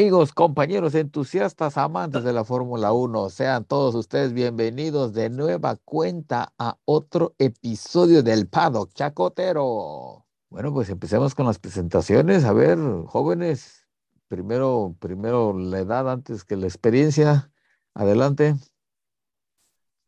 Amigos, 0.00 0.32
compañeros, 0.32 0.94
entusiastas, 0.94 1.76
amantes 1.76 2.24
de 2.24 2.32
la 2.32 2.42
Fórmula 2.42 2.90
1, 2.90 3.28
sean 3.28 3.66
todos 3.66 3.94
ustedes 3.94 4.32
bienvenidos 4.32 5.12
de 5.12 5.28
nueva 5.28 5.76
cuenta 5.76 6.54
a 6.58 6.78
otro 6.86 7.34
episodio 7.36 8.22
del 8.22 8.48
Paddock 8.48 8.94
Chacotero. 8.94 10.24
Bueno, 10.48 10.72
pues 10.72 10.88
empecemos 10.88 11.34
con 11.34 11.44
las 11.44 11.58
presentaciones. 11.58 12.46
A 12.46 12.54
ver, 12.54 12.78
jóvenes, 13.08 13.86
primero, 14.26 14.96
primero 14.98 15.52
la 15.52 15.80
edad 15.80 16.10
antes 16.10 16.44
que 16.44 16.56
la 16.56 16.64
experiencia. 16.64 17.52
Adelante. 17.92 18.54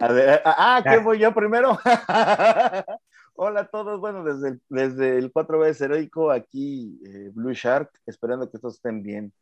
ah, 0.02 0.82
¿qué 0.84 0.98
voy 0.98 1.20
yo 1.20 1.34
primero? 1.34 1.80
Hola 3.44 3.62
a 3.62 3.68
todos, 3.68 4.00
bueno, 4.00 4.24
desde 4.24 4.50
el, 4.50 4.62
desde 4.70 5.18
el 5.18 5.32
4 5.32 5.58
veces 5.58 5.82
heroico, 5.82 6.30
aquí 6.30 7.02
eh, 7.04 7.32
Blue 7.34 7.54
Shark, 7.54 7.90
esperando 8.06 8.52
que 8.52 8.60
todos 8.60 8.76
estén 8.76 9.02
bien. 9.02 9.34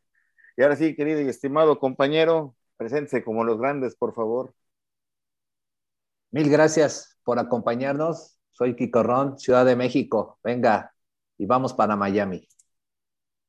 Y 0.55 0.63
ahora 0.63 0.77
sí, 0.77 0.95
querido 0.95 1.19
y 1.19 1.27
estimado 1.27 1.79
compañero, 1.79 2.55
preséntese 2.77 3.25
como 3.25 3.43
los 3.43 3.59
grandes, 3.59 3.97
por 3.97 4.13
favor. 4.13 4.53
Mil 6.31 6.49
gracias 6.49 7.19
por 7.25 7.39
acompañarnos. 7.39 8.37
Soy 8.51 8.77
Kiko 8.77 9.03
Ron, 9.03 9.37
Ciudad 9.37 9.65
de 9.65 9.75
México. 9.75 10.39
Venga, 10.45 10.93
y 11.37 11.45
vamos 11.45 11.73
para 11.73 11.97
Miami. 11.97 12.47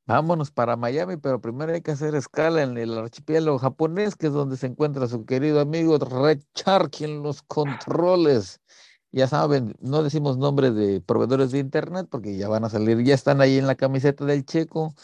Vámonos 0.06 0.50
para 0.50 0.74
Miami, 0.74 1.16
pero 1.16 1.40
primero 1.40 1.72
hay 1.72 1.82
que 1.82 1.92
hacer 1.92 2.16
escala 2.16 2.64
en 2.64 2.76
el 2.76 2.98
archipiélago 2.98 3.60
japonés, 3.60 4.16
que 4.16 4.26
es 4.26 4.32
donde 4.32 4.56
se 4.56 4.66
encuentra 4.66 5.06
su 5.06 5.24
querido 5.24 5.60
amigo 5.60 5.96
Red 5.96 6.40
Shark 6.56 6.90
en 7.02 7.22
los 7.22 7.40
controles. 7.42 8.60
Ya 9.12 9.26
saben, 9.26 9.74
no 9.80 10.02
decimos 10.02 10.38
nombres 10.38 10.74
de 10.74 11.00
proveedores 11.00 11.50
de 11.50 11.58
internet 11.58 12.06
porque 12.10 12.36
ya 12.36 12.48
van 12.48 12.64
a 12.64 12.70
salir, 12.70 13.02
ya 13.02 13.14
están 13.14 13.40
ahí 13.40 13.58
en 13.58 13.66
la 13.66 13.74
camiseta 13.74 14.24
del 14.24 14.44
checo 14.44 14.94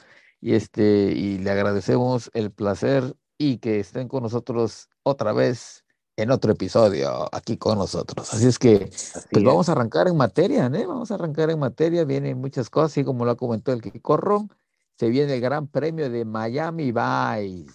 y 0.40 0.54
este 0.54 1.12
y 1.12 1.38
le 1.38 1.50
agradecemos 1.50 2.30
el 2.34 2.52
placer 2.52 3.16
y 3.38 3.58
que 3.58 3.80
estén 3.80 4.08
con 4.08 4.22
nosotros 4.22 4.88
otra 5.02 5.32
vez 5.32 5.84
en 6.16 6.30
otro 6.30 6.52
episodio 6.52 7.28
aquí 7.34 7.56
con 7.56 7.78
nosotros. 7.78 8.32
Así 8.32 8.46
es 8.46 8.58
que 8.58 8.90
pues 9.30 9.44
vamos 9.44 9.68
a 9.68 9.72
arrancar 9.72 10.08
en 10.08 10.16
materia, 10.16 10.66
¿eh? 10.66 10.86
Vamos 10.86 11.10
a 11.10 11.14
arrancar 11.14 11.50
en 11.50 11.58
materia, 11.58 12.04
vienen 12.04 12.38
muchas 12.38 12.70
cosas, 12.70 12.92
así 12.92 13.04
como 13.04 13.24
lo 13.24 13.32
ha 13.32 13.36
comentado 13.36 13.76
el 13.76 13.82
Kikorro, 13.82 14.48
se 14.94 15.08
viene 15.08 15.34
el 15.34 15.40
Gran 15.40 15.68
Premio 15.68 16.08
de 16.08 16.24
Miami 16.24 16.92
Vice. 16.92 17.74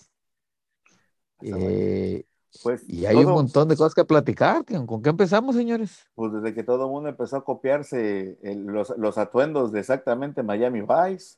Eh, 1.42 2.26
pues, 2.64 2.84
y 2.88 3.06
hay 3.06 3.16
un 3.16 3.32
montón 3.32 3.68
de 3.70 3.78
cosas 3.78 3.94
que 3.94 4.04
platicar. 4.04 4.66
¿Con 4.86 5.02
qué 5.02 5.10
empezamos, 5.10 5.56
señores? 5.56 6.06
Pues 6.16 6.34
desde 6.34 6.54
que 6.54 6.64
todo 6.64 6.86
el 6.86 6.92
mundo 6.92 7.10
empezó 7.10 7.38
a 7.38 7.46
copiarse 7.46 8.38
los, 8.44 9.18
atuendos 9.18 9.72
de 9.72 9.80
exactamente 9.80 10.44
Miami 10.44 10.82
Vice, 10.82 11.38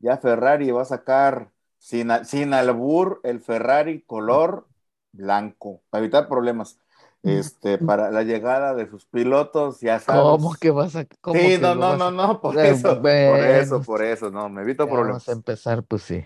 ya 0.00 0.16
Ferrari 0.16 0.70
va 0.70 0.82
a 0.82 0.86
sacar 0.86 1.50
sin, 1.78 2.10
sin 2.24 2.54
albur 2.54 3.20
el 3.22 3.40
Ferrari 3.40 4.02
color 4.02 4.66
blanco 5.12 5.80
para 5.90 6.04
evitar 6.04 6.28
problemas. 6.28 6.78
Este, 7.22 7.78
para 7.86 8.10
la 8.10 8.22
llegada 8.22 8.74
de 8.74 8.88
sus 8.88 9.06
pilotos, 9.06 9.80
ya 9.80 10.00
sabes. 10.00 10.22
¿Cómo 10.22 10.54
que 10.54 10.70
vas 10.70 10.96
a.? 10.96 11.02
sí, 11.02 11.58
no, 11.60 11.74
no, 11.74 11.96
no, 11.96 12.10
no, 12.10 12.40
por 12.40 12.58
eso, 12.58 13.00
por 13.00 13.10
eso, 13.10 13.82
por 13.82 14.02
eso, 14.02 14.30
no, 14.30 14.48
me 14.48 14.62
evito 14.62 14.86
problemas. 14.86 15.26
Vamos 15.26 15.28
a 15.28 15.32
empezar, 15.32 15.82
pues 15.82 16.02
sí. 16.02 16.24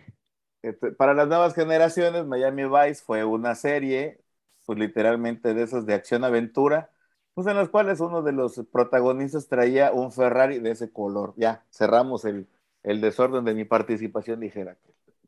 Este, 0.62 0.93
para 0.93 1.12
las 1.12 1.28
nuevas 1.28 1.54
generaciones, 1.54 2.25
Miami 2.26 2.64
Vice 2.64 3.03
fue 3.04 3.25
una 3.25 3.54
serie 3.54 4.22
pues 4.65 4.78
literalmente 4.78 5.55
de 5.55 5.62
esas 5.62 5.87
de 5.87 5.95
acción-aventura, 5.95 6.91
pues 7.34 7.47
en 7.47 7.56
las 7.56 7.69
cuales 7.69 8.00
uno 8.00 8.23
de 8.23 8.33
los 8.33 8.61
protagonistas 8.71 9.49
traía 9.49 9.93
un 9.93 10.12
Ferrari 10.12 10.59
de 10.59 10.73
ese 10.73 10.93
color. 10.93 11.34
Ya, 11.37 11.65
cerramos 11.71 12.25
el, 12.25 12.47
el 12.83 13.00
desorden 13.00 13.45
de 13.45 13.55
mi 13.55 13.65
participación 13.65 14.41
dijera. 14.41 14.77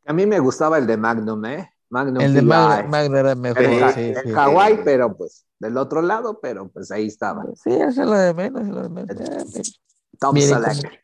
A 0.07 0.13
mí 0.13 0.27
me 0.27 0.39
gustaba 0.39 0.79
el 0.79 0.87
de 0.87 0.97
Magnum, 0.97 1.45
¿eh? 1.47 1.71
Magnum 1.89 2.21
el 2.21 2.35
de 2.35 2.43
Magnum, 2.43 3.17
era 3.17 3.35
mejor. 3.35 3.63
En, 3.63 3.93
sí, 3.93 4.31
Hawái, 4.33 4.81
pero 4.85 5.17
pues 5.17 5.47
del 5.59 5.77
otro 5.79 6.03
lado, 6.03 6.41
pero 6.41 6.69
pues 6.69 6.91
ahí 6.91 7.07
estaba. 7.07 7.45
Sí, 7.55 7.71
eso 7.71 8.03
es 8.03 8.09
lo 8.09 8.13
de 8.13 8.35
menos, 8.35 8.63
es 8.63 8.69
lo 8.69 8.83
de 8.83 8.89
menos. 8.89 9.79
Tom 10.19 10.37
Selleck. 10.37 11.01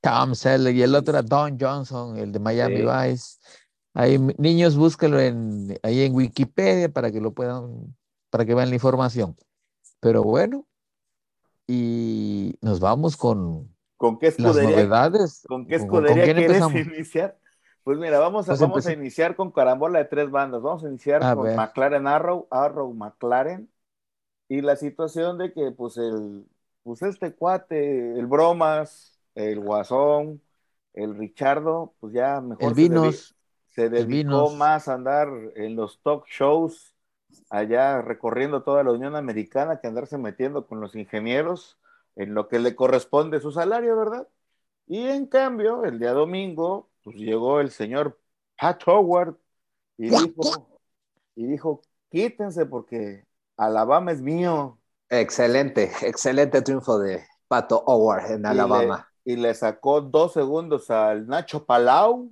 Tom 0.00 0.34
Selleck 0.34 0.74
y 0.76 0.82
el 0.82 0.94
otro 0.94 1.12
era 1.18 1.22
Don 1.22 1.58
Johnson, 1.60 2.16
el 2.16 2.32
de 2.32 2.38
Miami 2.38 2.82
Vice. 2.82 3.38
Ahí, 3.94 4.18
niños, 4.38 4.76
búsquenlo 4.76 5.20
en, 5.20 5.78
ahí 5.82 6.02
en 6.02 6.14
Wikipedia 6.14 6.88
para 6.88 7.10
que 7.10 7.20
lo 7.20 7.32
puedan, 7.32 7.96
para 8.30 8.44
que 8.44 8.54
vean 8.54 8.68
la 8.68 8.76
información. 8.76 9.36
Pero 10.00 10.22
bueno, 10.22 10.66
y 11.66 12.56
nos 12.60 12.80
vamos 12.80 13.16
con, 13.16 13.74
¿Con 13.96 14.18
qué 14.18 14.28
escudería, 14.28 14.62
las 14.62 14.70
novedades. 14.70 15.44
¿Con 15.46 15.66
qué 15.66 15.76
escudería 15.76 16.24
quieres 16.24 16.62
iniciar? 16.74 17.38
Pues 17.82 17.98
mira, 17.98 18.18
vamos 18.18 18.48
a, 18.48 18.52
pues 18.52 18.60
vamos 18.60 18.86
a 18.86 18.92
iniciar 18.92 19.36
con 19.36 19.50
carambola 19.50 19.98
de 19.98 20.04
tres 20.04 20.30
bandas. 20.30 20.62
Vamos 20.62 20.84
a 20.84 20.88
iniciar 20.88 21.20
con 21.34 21.54
McLaren 21.54 22.06
Arrow, 22.06 22.46
Arrow 22.50 22.92
McLaren. 22.94 23.70
Y 24.48 24.62
la 24.62 24.76
situación 24.76 25.38
de 25.38 25.52
que, 25.52 25.70
pues, 25.70 25.96
el, 25.96 26.46
pues 26.82 27.02
este 27.02 27.34
cuate, 27.34 28.18
el 28.18 28.26
Bromas, 28.26 29.20
el 29.34 29.60
Guasón, 29.60 30.42
el 30.92 31.16
Richardo, 31.16 31.94
pues 32.00 32.12
ya 32.12 32.40
mejor. 32.40 32.64
El 32.64 32.74
Vinos 32.74 33.36
se 33.74 33.88
dedicó 33.88 34.50
más 34.50 34.88
a 34.88 34.94
andar 34.94 35.28
en 35.56 35.76
los 35.76 36.00
talk 36.02 36.26
shows 36.26 36.94
allá 37.48 38.02
recorriendo 38.02 38.62
toda 38.62 38.82
la 38.82 38.92
Unión 38.92 39.16
Americana 39.16 39.80
que 39.80 39.86
andarse 39.86 40.18
metiendo 40.18 40.66
con 40.66 40.80
los 40.80 40.94
ingenieros 40.94 41.78
en 42.16 42.34
lo 42.34 42.48
que 42.48 42.58
le 42.58 42.74
corresponde 42.74 43.40
su 43.40 43.52
salario, 43.52 43.96
¿verdad? 43.96 44.28
Y 44.86 45.06
en 45.06 45.26
cambio, 45.26 45.84
el 45.84 45.98
día 45.98 46.12
domingo, 46.12 46.90
pues 47.04 47.16
llegó 47.16 47.60
el 47.60 47.70
señor 47.70 48.18
Pat 48.58 48.82
Howard 48.86 49.36
y 49.96 50.10
dijo, 50.10 50.68
y 51.36 51.46
dijo, 51.46 51.82
quítense 52.10 52.66
porque 52.66 53.26
Alabama 53.56 54.10
es 54.12 54.20
mío. 54.20 54.78
Excelente, 55.08 55.90
excelente 56.02 56.62
triunfo 56.62 56.98
de 56.98 57.24
Pato 57.46 57.82
Howard 57.86 58.32
en 58.32 58.46
Alabama. 58.46 59.08
y 59.24 59.36
le 59.36 59.54
sacó 59.54 60.00
dos 60.00 60.32
segundos 60.32 60.90
al 60.90 61.26
Nacho 61.26 61.64
Palau, 61.64 62.30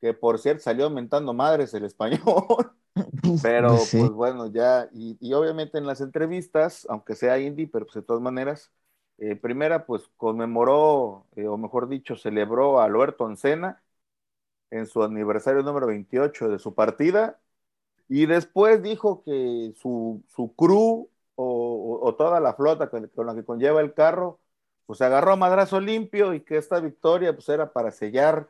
que 0.00 0.14
por 0.14 0.38
cierto 0.38 0.62
salió 0.62 0.84
aumentando 0.84 1.32
madres 1.34 1.74
el 1.74 1.84
español. 1.84 2.72
pero 3.42 3.76
pues 3.76 4.10
bueno, 4.10 4.46
ya, 4.48 4.88
y, 4.92 5.32
obviamente 5.32 5.78
en 5.78 5.86
las 5.86 6.00
entrevistas, 6.00 6.86
aunque 6.88 7.14
sea 7.14 7.38
indie, 7.38 7.68
pero 7.68 7.86
pues 7.86 7.94
de 7.96 8.02
todas 8.02 8.22
maneras, 8.22 8.72
eh, 9.18 9.36
primera 9.36 9.86
pues 9.86 10.08
conmemoró, 10.16 11.26
eh, 11.36 11.46
o 11.46 11.56
mejor 11.56 11.88
dicho, 11.88 12.16
celebró 12.16 12.80
a 12.80 12.84
Alberto 12.84 13.34
Senna 13.36 13.82
en 14.70 14.86
su 14.86 15.02
aniversario 15.02 15.62
número 15.62 15.86
28 15.86 16.48
de 16.48 16.58
su 16.58 16.74
partida, 16.74 17.40
y 18.08 18.26
después 18.26 18.82
dijo 18.82 19.22
que 19.24 19.74
su, 19.76 20.22
su 20.28 20.54
crew 20.56 21.10
o, 21.36 22.14
toda 22.18 22.40
la 22.40 22.54
flota 22.54 22.90
con, 22.90 23.06
con, 23.08 23.26
la 23.26 23.34
que 23.34 23.44
conlleva 23.44 23.80
el 23.80 23.94
carro, 23.94 24.40
pues 24.86 25.00
agarró 25.02 25.32
a 25.32 25.36
madrazo 25.36 25.80
limpio 25.80 26.34
y 26.34 26.40
que 26.42 26.56
esta 26.56 26.80
victoria 26.80 27.34
pues 27.34 27.48
era 27.48 27.72
para 27.72 27.92
sellar 27.92 28.48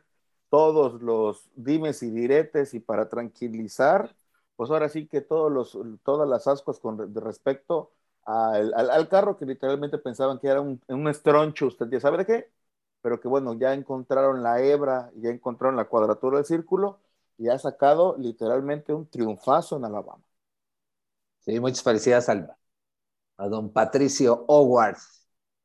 todos 0.50 1.02
los 1.02 1.50
dimes 1.54 2.02
y 2.02 2.10
diretes 2.10 2.74
y 2.74 2.80
para 2.80 3.08
tranquilizar, 3.08 4.14
pues 4.56 4.70
ahora 4.70 4.88
sí 4.88 5.06
que 5.06 5.20
todos 5.20 5.52
los, 5.52 5.78
todas 6.04 6.28
las 6.28 6.46
ascuas 6.46 6.78
con 6.80 7.14
respecto 7.14 7.92
al, 8.24 8.74
al, 8.74 9.08
carro 9.08 9.36
que 9.38 9.46
literalmente 9.46 9.98
pensaban 9.98 10.38
que 10.38 10.48
era 10.48 10.60
un, 10.60 10.80
un 10.88 11.08
estroncho, 11.08 11.66
usted 11.66 11.88
ya 11.90 12.00
sabe 12.00 12.18
de 12.18 12.26
qué, 12.26 12.50
pero 13.02 13.20
que 13.20 13.28
bueno, 13.28 13.54
ya 13.54 13.74
encontraron 13.74 14.42
la 14.42 14.60
hebra, 14.62 15.10
ya 15.16 15.30
encontraron 15.30 15.76
la 15.76 15.86
cuadratura 15.86 16.38
del 16.38 16.46
círculo 16.46 17.00
y 17.38 17.48
ha 17.48 17.58
sacado 17.58 18.16
literalmente 18.18 18.92
un 18.92 19.08
triunfazo 19.08 19.76
en 19.76 19.84
Alabama. 19.84 20.22
Sí, 21.40 21.58
muchas 21.60 21.82
felicidades 21.82 22.28
al, 22.28 22.54
a 23.38 23.48
don 23.48 23.72
Patricio 23.72 24.44
Howard, 24.48 24.98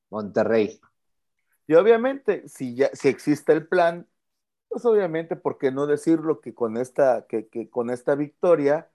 Monterrey. 0.09 0.79
Y 1.67 1.75
obviamente, 1.75 2.47
si, 2.47 2.75
ya, 2.75 2.89
si 2.93 3.09
existe 3.09 3.53
el 3.53 3.67
plan, 3.67 4.07
pues 4.73 4.85
obviamente, 4.85 5.35
¿por 5.35 5.59
qué 5.59 5.71
no 5.71 5.85
decirlo 5.85 6.41
que 6.41 6.55
con 6.55 6.77
esta, 6.77 7.27
que, 7.27 7.47
que 7.47 7.69
con 7.69 7.91
esta 7.91 8.15
victoria, 8.15 8.89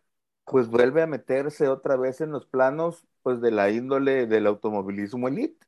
pues 0.45 0.69
vuelve 0.69 1.03
a 1.03 1.07
meterse 1.07 1.69
otra 1.69 1.95
vez 1.97 2.21
en 2.21 2.33
los 2.33 2.47
planos, 2.47 3.07
pues 3.23 3.41
de 3.41 3.53
la 3.53 3.71
índole 3.71 4.27
del 4.27 4.49
automovilismo 4.49 5.29
elite, 5.29 5.65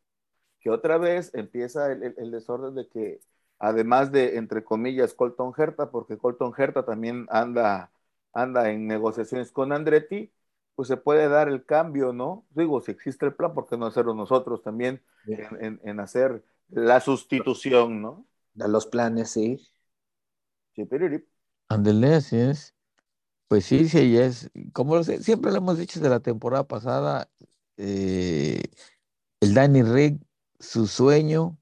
que 0.59 0.71
otra 0.71 0.99
vez 0.99 1.33
empieza 1.33 1.93
el, 1.93 2.03
el, 2.19 2.31
desorden 2.33 2.75
de 2.75 2.89
que, 2.89 3.21
además 3.61 4.11
de, 4.11 4.37
entre 4.37 4.65
comillas, 4.65 5.15
Colton 5.15 5.53
Herta, 5.57 5.93
porque 5.93 6.19
Colton 6.19 6.55
Herta 6.59 6.85
también 6.85 7.29
anda, 7.31 7.93
anda 8.33 8.69
en 8.73 8.89
negociaciones 8.89 9.53
con 9.53 9.71
Andretti, 9.71 10.33
pues 10.75 10.89
se 10.89 10.97
puede 10.97 11.29
dar 11.29 11.49
el 11.49 11.65
cambio, 11.65 12.13
¿no? 12.13 12.45
Digo, 12.51 12.81
si 12.81 12.91
existe 12.91 13.27
el 13.27 13.35
plan, 13.35 13.55
¿por 13.55 13.69
qué 13.69 13.77
no 13.77 13.87
hacerlo 13.87 14.15
nosotros 14.15 14.61
también 14.61 15.05
en, 15.29 15.65
en, 15.65 15.81
en 15.85 16.01
hacer 16.01 16.43
la 16.69 16.99
sustitución, 16.99 18.03
¿no? 18.03 18.27
De 18.55 18.67
los 18.67 18.87
planes, 18.87 19.31
sí. 19.31 19.65
Andele, 21.69 22.15
así 22.15 22.37
es. 22.37 22.75
Pues 23.49 23.65
sí, 23.65 23.89
sí, 23.89 24.17
es. 24.17 24.51
Como 24.73 25.03
siempre 25.03 25.51
lo 25.51 25.59
hemos 25.59 25.79
dicho 25.79 26.01
de 26.01 26.09
la 26.09 26.21
temporada 26.21 26.65
pasada, 26.69 27.29
eh, 27.77 28.63
el 29.41 29.55
Danny 29.55 29.83
Rick, 29.83 30.23
su 30.59 30.87
sueño, 30.87 31.59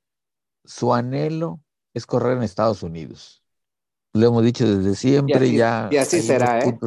su 0.65 0.93
anhelo 0.93 1.61
es 1.95 2.05
correr 2.05 2.37
en 2.37 2.43
Estados 2.43 2.83
Unidos. 2.83 3.43
Lo 4.13 4.27
hemos 4.27 4.45
dicho 4.45 4.67
desde 4.67 4.95
siempre, 4.97 5.47
y 5.47 5.57
ya. 5.57 5.89
Y 5.91 5.97
así 5.97 6.21
será, 6.21 6.61
¿eh? 6.61 6.79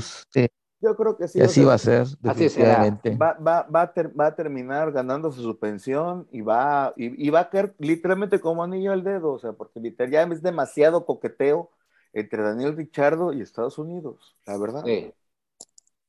Yo 0.81 0.95
creo 0.95 1.15
que 1.15 1.27
sí. 1.27 1.39
Y 1.39 1.41
así 1.41 1.63
va 1.63 1.75
a 1.75 1.77
ser, 1.77 2.07
definitivamente. 2.19 3.15
Va, 3.15 3.33
va, 3.33 3.63
va, 3.63 3.93
va, 4.19 4.25
a 4.25 4.35
terminar 4.35 4.91
ganando 4.91 5.31
su 5.31 5.57
pensión 5.59 6.27
y 6.31 6.41
va, 6.41 6.93
y, 6.97 7.29
va 7.29 7.41
a 7.41 7.49
caer 7.51 7.75
literalmente 7.77 8.39
como 8.39 8.63
anillo 8.63 8.91
al 8.91 9.03
dedo, 9.03 9.31
o 9.31 9.39
sea, 9.39 9.53
porque 9.53 9.79
literal, 9.79 10.11
ya 10.11 10.23
es 10.23 10.41
demasiado 10.41 11.05
coqueteo 11.05 11.69
entre 12.13 12.43
Daniel 12.43 12.75
Richardo 12.75 13.33
y 13.33 13.41
Estados 13.41 13.77
Unidos, 13.77 14.35
la 14.45 14.57
verdad. 14.57 14.83
Sí. 14.85 15.13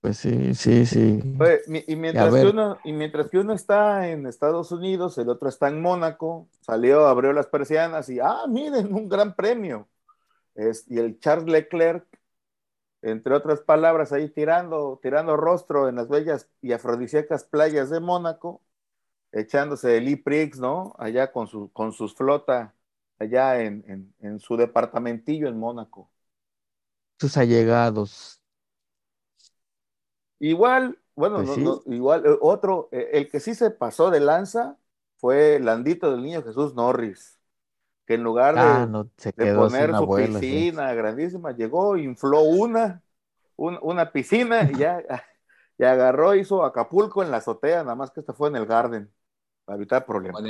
Pues 0.02 0.16
sí, 0.16 0.52
sí, 0.56 0.84
sí. 0.84 1.22
y, 1.86 1.94
mientras 1.94 2.34
que 2.34 2.46
uno, 2.46 2.76
y 2.82 2.92
mientras 2.92 3.30
que 3.30 3.38
uno 3.38 3.52
está 3.52 4.08
en 4.08 4.26
Estados 4.26 4.72
Unidos, 4.72 5.16
el 5.16 5.28
otro 5.28 5.48
está 5.48 5.68
en 5.68 5.80
Mónaco, 5.80 6.48
salió, 6.60 7.06
abrió 7.06 7.32
las 7.32 7.46
persianas 7.46 8.08
y, 8.08 8.18
ah, 8.18 8.46
miren, 8.48 8.92
un 8.92 9.08
gran 9.08 9.36
premio. 9.36 9.86
Es, 10.56 10.90
y 10.90 10.98
el 10.98 11.20
Charles 11.20 11.46
Leclerc, 11.46 12.04
entre 13.02 13.32
otras 13.32 13.60
palabras, 13.60 14.12
ahí 14.12 14.28
tirando, 14.28 14.98
tirando 15.00 15.36
rostro 15.36 15.88
en 15.88 15.94
las 15.94 16.08
bellas 16.08 16.48
y 16.60 16.72
afrodisíacas 16.72 17.44
playas 17.44 17.88
de 17.88 18.00
Mónaco, 18.00 18.60
echándose 19.30 19.98
el 19.98 20.08
E-Prix, 20.08 20.58
¿no? 20.58 20.94
Allá 20.98 21.30
con, 21.30 21.46
su, 21.46 21.70
con 21.72 21.92
sus 21.92 22.16
flota, 22.16 22.74
allá 23.18 23.60
en, 23.62 24.14
en 24.18 24.38
su 24.40 24.56
departamentillo 24.56 25.48
en 25.48 25.58
Mónaco. 25.58 26.10
Sus 27.18 27.36
allegados. 27.36 28.42
Igual, 30.42 30.98
bueno, 31.14 31.44
pues 31.44 31.56
igual, 31.86 32.26
eh, 32.26 32.36
otro, 32.40 32.88
eh, 32.90 33.10
el 33.12 33.28
que 33.28 33.38
sí 33.38 33.54
se 33.54 33.70
pasó 33.70 34.10
de 34.10 34.18
lanza 34.18 34.76
fue 35.18 35.60
Landito 35.60 36.10
del 36.10 36.20
Niño 36.20 36.42
Jesús 36.42 36.74
Norris, 36.74 37.38
que 38.06 38.14
en 38.14 38.24
lugar 38.24 38.56
de, 38.56 38.60
ah, 38.60 39.54
poner 39.54 39.94
su 39.94 40.10
piscina 40.16 40.92
grandísima, 40.94 41.52
llegó, 41.52 41.96
infló 41.96 42.42
una, 42.42 43.04
una 43.54 44.10
piscina 44.10 44.68
y 44.68 44.78
ya, 44.78 45.00
ya 45.78 45.92
agarró, 45.92 46.34
hizo 46.34 46.64
Acapulco 46.64 47.22
en 47.22 47.30
la 47.30 47.36
azotea, 47.36 47.84
nada 47.84 47.94
más 47.94 48.10
que 48.10 48.18
esta 48.18 48.32
fue 48.32 48.48
en 48.48 48.56
el 48.56 48.66
Garden, 48.66 49.08
para 49.64 49.76
evitar 49.76 50.04
problemas. 50.04 50.42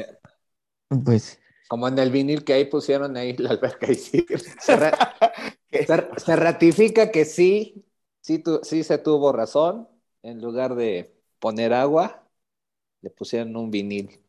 Pues 1.05 1.39
como 1.69 1.89
en 1.89 1.99
el 1.99 2.11
vinil 2.11 2.45
que 2.45 2.53
ahí 2.53 2.65
pusieron 2.67 3.17
ahí 3.17 3.37
la 3.37 3.51
alberca 3.51 3.91
y 3.91 3.95
sí, 3.95 4.27
se 4.61 4.77
ratifica 6.37 7.11
que 7.11 7.25
sí 7.25 7.85
sí, 8.23 8.43
sí 8.63 8.85
se 8.85 8.99
tuvo 8.99 9.33
razón. 9.33 9.89
En 10.23 10.41
lugar 10.41 10.77
de 10.77 11.13
poner 11.39 11.75
agua, 11.75 12.25
le 13.03 13.11
pusieron 13.11 13.55
un 13.57 13.71
vinil. 13.71 14.21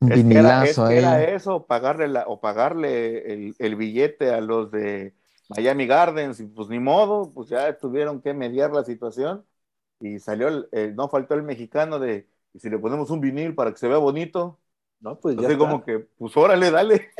Un 0.00 0.12
es 0.12 0.18
vinilazo 0.18 0.88
que 0.88 0.96
era, 0.96 1.22
eso, 1.22 1.66
pagarle 1.66 2.08
la, 2.08 2.26
o 2.26 2.40
pagarle 2.40 3.52
el, 3.58 3.76
billete 3.76 4.30
a 4.30 4.40
los 4.40 4.70
de 4.70 5.14
Miami 5.50 5.86
Gardens, 5.86 6.40
y 6.40 6.46
pues 6.46 6.68
ni 6.68 6.78
modo, 6.78 7.30
pues 7.34 7.50
ya 7.50 7.76
tuvieron 7.76 8.22
que 8.22 8.32
mediar 8.32 8.72
la 8.72 8.84
situación. 8.84 9.44
Y 10.00 10.18
salió, 10.18 10.66
no 10.94 11.08
faltó 11.10 11.34
el 11.34 11.42
mexicano 11.42 11.98
de, 11.98 12.26
y 12.54 12.60
si 12.60 12.70
le 12.70 12.78
ponemos 12.78 13.10
un 13.10 13.20
vinil 13.20 13.54
para 13.54 13.72
que 13.72 13.76
se 13.76 13.88
vea 13.88 13.98
bonito, 13.98 14.58
no, 15.00 15.18
pues 15.18 15.36
ya 15.36 15.56
como 15.56 15.84
que, 15.84 15.98
pues 16.18 16.36
órale, 16.36 16.70
dale. 16.70 17.10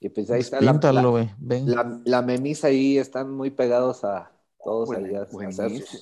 Y 0.00 0.08
pues 0.08 0.30
ahí 0.30 0.40
está 0.40 0.60
la, 0.60 2.00
la, 2.04 2.22
memisa 2.22 2.66
ahí, 2.66 2.98
están 2.98 3.30
muy 3.30 3.50
pegados 3.50 4.02
a, 4.02 4.32
todos 4.64 4.90
allá 4.90 5.28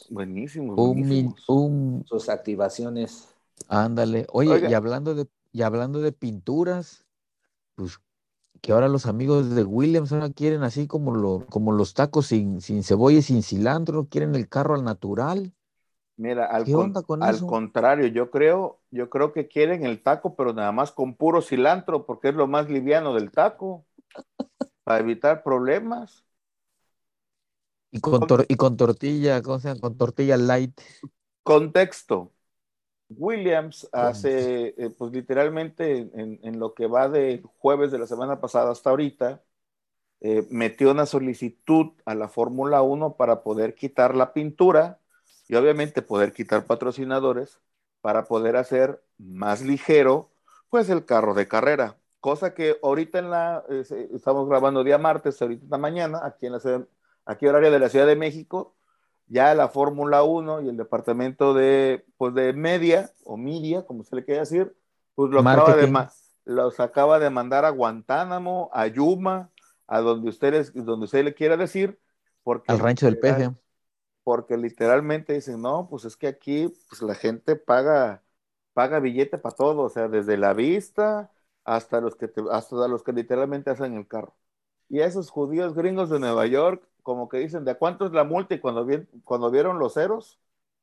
buenísimo, 0.08 0.75
buenísimo, 0.75 2.05
sus 2.06 2.29
activaciones. 2.29 3.29
Ándale. 3.69 4.26
Oye, 4.32 4.70
y 4.70 4.75
hablando 4.75 5.14
de 5.14 5.26
y 5.52 5.62
hablando 5.62 6.00
de 6.00 6.12
pinturas, 6.12 7.05
pues 7.75 8.00
que 8.61 8.73
ahora 8.73 8.88
los 8.88 9.06
amigos 9.06 9.55
de 9.55 9.64
Williams 9.64 10.12
ahora 10.12 10.31
quieren 10.31 10.62
así 10.62 10.87
como, 10.87 11.14
lo, 11.14 11.47
como 11.47 11.73
los 11.73 11.94
tacos 11.94 12.26
sin, 12.26 12.61
sin 12.61 12.82
cebolla 12.82 13.19
y 13.19 13.23
sin 13.23 13.43
cilantro, 13.43 14.06
quieren 14.08 14.35
el 14.35 14.49
carro 14.49 14.75
al 14.75 14.85
natural. 14.85 15.52
Mira, 16.20 16.44
al, 16.44 16.67
al 17.22 17.46
contrario, 17.46 18.06
yo 18.08 18.31
creo, 18.31 18.78
yo 18.90 19.08
creo 19.08 19.32
que 19.32 19.49
quieren 19.49 19.87
el 19.87 20.02
taco, 20.02 20.37
pero 20.37 20.52
nada 20.52 20.70
más 20.70 20.93
con 20.93 21.14
puro 21.14 21.40
cilantro, 21.40 22.05
porque 22.05 22.28
es 22.28 22.34
lo 22.34 22.46
más 22.46 22.69
liviano 22.69 23.14
del 23.14 23.31
taco, 23.31 23.87
para 24.84 25.00
evitar 25.00 25.43
problemas. 25.43 26.22
Y 27.90 28.00
con, 28.00 28.26
y 28.49 28.55
con 28.56 28.76
tortilla, 28.76 29.40
¿cómo 29.40 29.61
se 29.61 29.69
llama? 29.69 29.81
Con 29.81 29.96
tortilla 29.96 30.37
light. 30.37 30.78
Contexto. 31.43 32.34
Williams 33.08 33.88
hace, 33.90 34.75
eh, 34.76 34.90
pues 34.90 35.12
literalmente 35.12 36.11
en, 36.12 36.58
lo 36.58 36.75
que 36.75 36.87
va 36.87 37.08
de 37.08 37.43
jueves 37.56 37.90
de 37.93 37.99
la 37.99 38.06
semana 38.06 38.43
pasada 38.43 38.73
hasta 38.73 38.90
ahorita, 38.90 39.43
eh, 40.20 40.46
metió 40.50 40.90
una 40.90 41.06
solicitud 41.06 41.93
a 42.05 42.14
la 42.14 42.28
Fórmula 42.28 42.82
1 42.82 43.16
para 43.16 43.43
poder 43.43 43.75
quitar 43.75 44.14
la 44.14 44.34
pintura 44.34 45.00
y 45.50 45.56
obviamente 45.56 46.00
poder 46.00 46.32
quitar 46.32 46.64
patrocinadores 46.64 47.58
para 48.00 48.26
poder 48.26 48.55
hacer 48.55 49.02
más 49.19 49.62
ligero 49.62 50.31
pues 50.69 50.88
el 50.91 51.05
carro 51.05 51.35
de 51.35 51.49
carrera. 51.49 51.97
Cosa 52.20 52.55
que 52.55 52.76
ahorita 52.81 53.19
en 53.19 53.31
la, 53.31 53.64
eh, 53.69 53.82
estamos 54.14 54.49
grabando 54.49 54.85
día 54.85 54.97
martes, 54.97 55.43
ahorita 55.43 55.64
esta 55.64 55.76
mañana, 55.76 56.20
aquí 56.23 56.47
en 56.47 56.52
la 56.52 56.61
ciudad, 56.61 56.87
aquí 57.26 57.49
horario 57.49 57.73
de 57.73 57.81
la 57.81 57.88
Ciudad 57.88 58.06
de 58.06 58.14
México, 58.14 58.76
ya 59.26 59.52
la 59.56 59.69
Fórmula 59.69 60.23
1 60.23 60.62
y 60.62 60.69
el 60.69 60.76
departamento 60.76 61.52
de, 61.52 62.06
pues 62.17 62.32
de 62.35 62.52
media 62.52 63.11
o 63.25 63.37
media, 63.37 63.85
como 63.85 64.05
se 64.05 64.14
le 64.14 64.25
quiere 64.25 64.41
decir, 64.41 64.76
pues 65.17 65.32
lo 65.32 65.41
acaba 65.41 65.75
de, 65.75 66.08
los 66.44 66.79
acaba 66.79 67.19
de 67.19 67.29
mandar 67.29 67.64
a 67.64 67.70
Guantánamo, 67.70 68.70
a 68.73 68.87
Yuma, 68.87 69.50
a 69.88 70.00
donde 70.00 70.29
ustedes, 70.29 70.73
donde 70.73 71.06
usted 71.06 71.25
le 71.25 71.35
quiera 71.35 71.56
decir, 71.56 71.99
porque 72.44 72.70
al 72.70 72.79
rancho 72.79 73.06
del 73.06 73.19
peje. 73.19 73.50
Porque 74.25 74.56
literalmente 74.56 75.32
dicen, 75.34 75.62
no, 75.62 75.88
pues 75.88 76.05
es 76.05 76.17
que 76.17 76.28
aquí 76.28 76.69
pues 76.88 77.02
la 77.02 77.14
gente 77.14 77.56
paga, 77.56 78.22
paga 78.75 79.00
billete 79.00 79.38
para 79.38 79.56
todo, 79.56 79.82
o 79.82 79.88
sea, 79.88 80.09
desde 80.09 80.37
la 80.37 80.52
vista 80.54 81.33
hasta 81.64 82.00
los 82.00 82.16
que 82.16 82.30
hasta 82.50 82.88
los 82.88 83.02
que 83.02 83.12
literalmente 83.12 83.71
hacen 83.71 83.94
el 83.97 84.06
carro. 84.09 84.37
Y 84.88 85.00
esos 85.00 85.30
judíos 85.30 85.75
gringos 85.75 86.11
de 86.11 86.21
Nueva 86.21 86.47
York 86.47 86.87
como 87.02 87.28
que 87.28 87.38
dicen, 87.38 87.64
¿de 87.64 87.76
cuánto 87.76 88.06
es 88.06 88.12
la 88.12 88.25
multa? 88.25 88.54
Y 88.54 88.61
cuando, 88.61 88.87
cuando 89.25 89.50
vieron 89.50 89.78
los 89.78 89.94
ceros, 89.94 90.38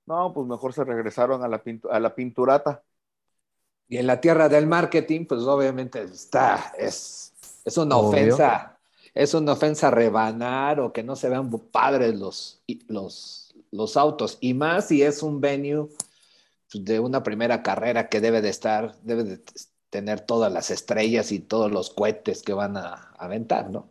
no, 0.06 0.34
pues 0.34 0.48
mejor 0.48 0.74
se 0.74 0.84
regresaron 0.84 1.44
a 1.44 1.48
la, 1.48 1.64
a 1.92 2.00
la 2.00 2.16
pinturata. 2.16 2.84
Y 3.88 3.98
en 3.98 4.08
la 4.08 4.20
tierra 4.20 4.50
del 4.50 4.68
marketing, 4.68 5.26
pues 5.26 5.42
obviamente 5.44 6.02
está, 6.04 6.74
es, 6.78 7.34
es 7.64 7.78
una 7.78 7.98
ofensa, 7.98 8.77
es 9.18 9.34
una 9.34 9.54
ofensa 9.54 9.90
rebanar 9.90 10.80
o 10.80 10.94
que 10.94 11.02
no 11.02 11.16
se 11.16 11.28
vean 11.28 11.50
padres 11.50 12.16
los, 12.20 12.62
los, 12.88 13.56
los 13.72 13.98
autos. 13.98 14.38
Y 14.42 14.54
más 14.54 14.90
si 14.90 15.02
es 15.02 15.24
un 15.24 15.42
venue 15.42 15.90
de 16.74 17.00
una 17.00 17.24
primera 17.24 17.64
carrera 17.64 18.10
que 18.10 18.22
debe 18.22 18.42
de 18.42 18.50
estar, 18.50 18.96
debe 19.02 19.24
de 19.24 19.42
tener 19.90 20.22
todas 20.22 20.54
las 20.54 20.70
estrellas 20.70 21.32
y 21.32 21.40
todos 21.40 21.72
los 21.72 21.90
cohetes 21.90 22.44
que 22.44 22.54
van 22.54 22.78
a 22.78 23.12
aventar, 23.18 23.72
¿no? 23.72 23.90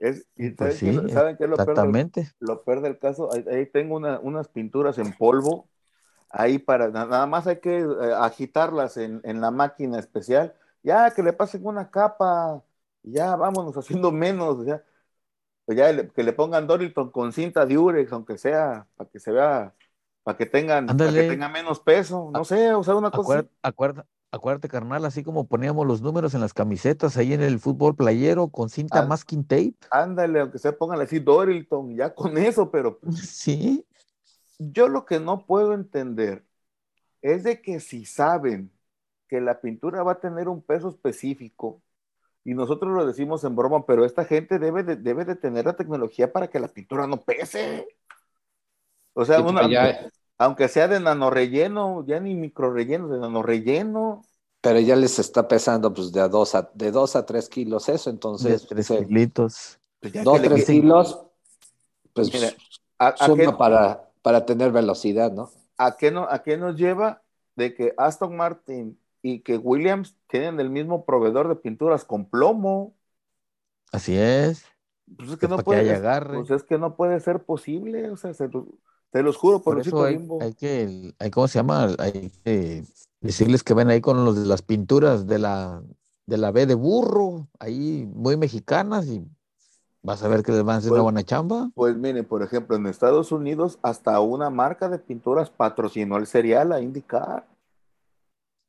Es, 0.00 0.26
y 0.36 0.50
pues 0.50 0.78
¿saben, 0.78 1.36
qué, 1.36 1.44
es 1.44 1.50
lo 1.50 1.56
exactamente. 1.56 2.32
lo 2.40 2.62
peor 2.62 2.80
del 2.80 2.98
caso? 2.98 3.30
Ahí, 3.32 3.66
tengo 3.66 3.96
unas 3.96 4.48
pinturas 4.48 4.98
en 4.98 5.12
polvo, 5.12 5.68
ahí 6.30 6.58
para, 6.58 6.88
nada 6.88 7.26
más 7.26 7.46
hay 7.46 7.58
que 7.58 7.78
eh, 7.78 8.12
agitarlas 8.16 8.96
en, 8.96 9.40
la 9.40 9.50
máquina 9.50 9.98
especial, 9.98 10.54
ya 10.82 11.10
que 11.12 11.22
le 11.22 11.32
pasen 11.32 11.66
una 11.66 11.90
capa, 11.90 12.62
ya 13.02 13.36
vámonos 13.36 13.76
haciendo 13.78 14.12
menos, 14.12 14.64
ya, 14.66 14.82
pues 15.64 15.78
ya 15.78 16.08
que 16.08 16.22
le 16.22 16.32
pongan 16.32 16.66
Dorilton 16.66 17.10
con 17.10 17.32
cinta 17.32 17.66
de 17.66 17.78
Urex, 17.78 18.12
aunque 18.12 18.38
sea, 18.38 18.86
para 18.96 19.10
que 19.10 19.20
se 19.20 19.32
vea, 19.32 19.74
para 20.22 20.36
que 20.36 20.46
tengan, 20.46 20.86
para 20.86 21.12
que 21.12 21.28
tenga 21.28 21.48
menos 21.48 21.80
peso, 21.80 22.30
no 22.32 22.44
sé, 22.44 22.72
o 22.74 22.82
sea, 22.82 22.94
una 22.96 23.10
cosa. 23.10 23.46
Acuerda, 23.62 24.06
acuérdate, 24.30 24.68
carnal, 24.68 25.04
así 25.04 25.22
como 25.22 25.46
poníamos 25.46 25.86
los 25.86 26.02
números 26.02 26.34
en 26.34 26.40
las 26.40 26.54
camisetas 26.54 27.16
ahí 27.16 27.32
en 27.32 27.42
el 27.42 27.58
fútbol 27.58 27.96
playero 27.96 28.48
con 28.48 28.68
cinta 28.68 29.04
masking 29.06 29.44
tape. 29.44 29.74
Ándale, 29.90 30.40
aunque 30.40 30.58
se 30.58 30.72
pongan 30.72 31.00
así 31.00 31.18
Dorilton, 31.18 31.96
ya 31.96 32.14
con 32.14 32.36
eso, 32.38 32.70
pero. 32.70 32.98
Pues 32.98 33.18
sí. 33.28 33.84
Yo 34.58 34.88
lo 34.88 35.04
que 35.04 35.20
no 35.20 35.46
puedo 35.46 35.72
entender 35.72 36.44
es 37.22 37.44
de 37.44 37.62
que 37.62 37.80
si 37.80 38.04
saben 38.04 38.72
que 39.28 39.40
la 39.40 39.60
pintura 39.60 40.02
va 40.02 40.12
a 40.12 40.20
tener 40.20 40.48
un 40.48 40.62
peso 40.62 40.88
específico, 40.88 41.82
y 42.48 42.54
nosotros 42.54 42.94
lo 42.94 43.04
decimos 43.04 43.44
en 43.44 43.54
broma, 43.54 43.84
pero 43.84 44.06
esta 44.06 44.24
gente 44.24 44.58
debe 44.58 44.82
de, 44.82 44.96
debe 44.96 45.26
de 45.26 45.36
tener 45.36 45.66
la 45.66 45.76
tecnología 45.76 46.32
para 46.32 46.48
que 46.48 46.58
la 46.58 46.68
pintura 46.68 47.06
no 47.06 47.20
pese. 47.20 47.86
O 49.12 49.26
sea, 49.26 49.42
una, 49.42 49.68
aunque 50.38 50.68
sea 50.68 50.88
de 50.88 50.98
nanorelleno, 50.98 52.06
ya 52.06 52.18
ni 52.20 52.34
micro 52.34 52.72
relleno, 52.72 53.08
de 53.08 53.18
nanorelleno. 53.18 54.24
Pero 54.62 54.80
ya 54.80 54.96
les 54.96 55.18
está 55.18 55.46
pesando 55.46 55.92
pues 55.92 56.10
de 56.10 56.22
a 56.22 56.28
dos 56.28 56.54
a, 56.54 56.70
de 56.72 56.90
dos 56.90 57.16
a 57.16 57.26
tres 57.26 57.50
kilos 57.50 57.86
eso, 57.90 58.08
entonces. 58.08 58.62
De 58.62 58.68
tres 58.68 58.88
kilitos. 58.88 59.78
Pues 60.00 60.24
dos, 60.24 60.40
tres 60.40 60.64
kilos, 60.64 61.20
pues 62.14 62.32
Mira, 62.32 62.54
suma 63.26 63.58
para, 63.58 64.08
para 64.22 64.46
tener 64.46 64.72
velocidad, 64.72 65.30
¿no? 65.32 65.50
¿A 65.76 65.98
qué, 65.98 66.10
no, 66.10 66.26
¿A 66.30 66.42
qué 66.42 66.56
nos 66.56 66.76
lleva 66.76 67.20
de 67.56 67.74
que 67.74 67.92
Aston 67.98 68.34
Martin 68.34 68.98
y 69.22 69.40
que 69.40 69.56
Williams 69.56 70.16
tienen 70.28 70.60
el 70.60 70.70
mismo 70.70 71.04
proveedor 71.04 71.48
de 71.48 71.56
pinturas 71.56 72.04
con 72.04 72.24
plomo? 72.26 72.94
Así 73.92 74.16
es. 74.16 74.64
Pues 75.16 75.30
es 75.30 75.36
que 75.38 75.48
no 75.48 75.58
puede, 75.58 76.00
pues 76.28 76.50
es 76.50 76.62
que 76.62 76.78
no 76.78 76.96
puede 76.96 77.18
ser 77.20 77.42
posible, 77.42 78.10
o 78.10 78.16
sea, 78.16 78.34
se, 78.34 78.50
te 79.10 79.22
los 79.22 79.36
juro 79.36 79.62
por, 79.62 79.80
eso 79.80 80.04
hay, 80.04 80.28
hay, 80.40 80.52
que, 80.54 81.14
hay, 81.18 81.30
¿cómo 81.30 81.48
se 81.48 81.58
llama? 81.58 81.88
Hay 81.98 82.30
que 82.44 82.84
decirles 83.20 83.62
que 83.62 83.74
ven 83.74 83.88
ahí 83.88 84.00
con 84.00 84.24
los 84.24 84.38
de 84.38 84.46
las 84.46 84.60
pinturas 84.60 85.26
de 85.26 85.38
la, 85.38 85.82
de 86.26 86.36
la 86.36 86.50
B 86.50 86.66
de 86.66 86.74
burro, 86.74 87.48
ahí 87.58 88.06
muy 88.14 88.36
mexicanas 88.36 89.06
y 89.06 89.24
vas 90.02 90.22
a 90.22 90.28
ver 90.28 90.42
que 90.42 90.52
les 90.52 90.62
van 90.62 90.76
a 90.76 90.78
hacer 90.78 90.90
una 90.90 90.98
pues, 90.98 91.04
buena 91.04 91.22
chamba. 91.24 91.70
Pues 91.74 91.96
mire, 91.96 92.22
por 92.22 92.42
ejemplo, 92.42 92.76
en 92.76 92.86
Estados 92.86 93.32
Unidos 93.32 93.78
hasta 93.82 94.20
una 94.20 94.50
marca 94.50 94.88
de 94.88 94.98
pinturas 94.98 95.50
patrocinó 95.50 96.18
el 96.18 96.26
cereal 96.26 96.72
a 96.72 96.80
indicar. 96.80 97.46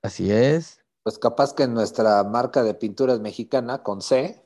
Así 0.01 0.31
es. 0.31 0.83
Pues 1.03 1.17
capaz 1.17 1.53
que 1.53 1.67
nuestra 1.67 2.23
marca 2.23 2.63
de 2.63 2.73
pinturas 2.73 3.19
mexicana 3.19 3.83
con 3.83 4.01
C, 4.01 4.43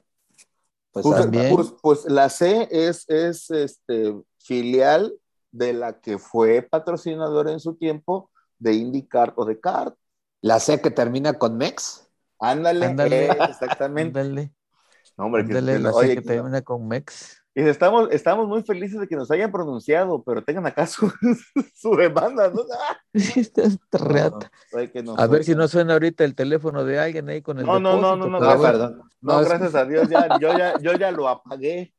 pues, 0.92 1.04
pues 1.04 1.22
también. 1.22 1.56
Pues, 1.56 1.74
pues, 1.82 2.06
la 2.06 2.30
C 2.30 2.68
es, 2.72 3.10
es 3.10 3.50
este, 3.50 4.16
filial 4.38 5.14
de 5.52 5.74
la 5.74 6.00
que 6.00 6.18
fue 6.18 6.62
patrocinadora 6.62 7.52
en 7.52 7.60
su 7.60 7.76
tiempo 7.76 8.30
de 8.60 8.74
IndyCar 8.74 9.34
o 9.36 9.46
de 9.46 9.60
CART. 9.60 9.96
La 10.42 10.60
C 10.60 10.82
que 10.82 10.92
termina 10.92 11.34
con 11.34 11.58
MEX. 11.58 12.08
Ándale, 12.40 12.86
Ándale. 12.86 13.28
exactamente. 13.50 14.20
Ándale. 14.20 14.54
No, 15.18 15.26
hombre, 15.26 15.42
Ándale, 15.42 15.80
la 15.80 15.94
C 15.94 16.16
que 16.16 16.22
termina 16.22 16.62
con 16.62 16.88
MEX. 16.88 17.43
Y 17.56 17.62
estamos, 17.62 18.10
estamos 18.12 18.48
muy 18.48 18.64
felices 18.64 19.00
de 19.00 19.08
que 19.08 19.16
nos 19.16 19.30
hayan 19.30 19.52
pronunciado, 19.52 20.24
pero 20.24 20.44
tengan 20.44 20.66
acá 20.66 20.88
su, 20.88 21.12
demanda, 21.96 22.50
¿no? 22.50 22.64
a 25.18 25.28
ver 25.28 25.44
si 25.44 25.54
no 25.54 25.68
suena 25.68 25.94
ahorita 25.94 26.24
el 26.24 26.34
teléfono 26.34 26.84
de 26.84 26.98
alguien 26.98 27.30
ahí 27.30 27.44
con 27.44 27.60
el 27.60 27.66
No, 27.66 27.80
no, 27.80 28.02
no, 28.02 28.16
no, 28.16 28.28
no, 28.28 28.40
no, 28.40 28.62
perdón. 28.62 29.04
No, 29.22 29.40
gracias 29.42 29.76
a 29.76 29.86
Dios, 29.86 30.10
ya, 30.10 30.40
yo, 30.40 30.58
ya, 30.58 30.80
yo 30.80 30.94
ya 30.94 31.12
lo 31.12 31.28
apagué 31.28 31.94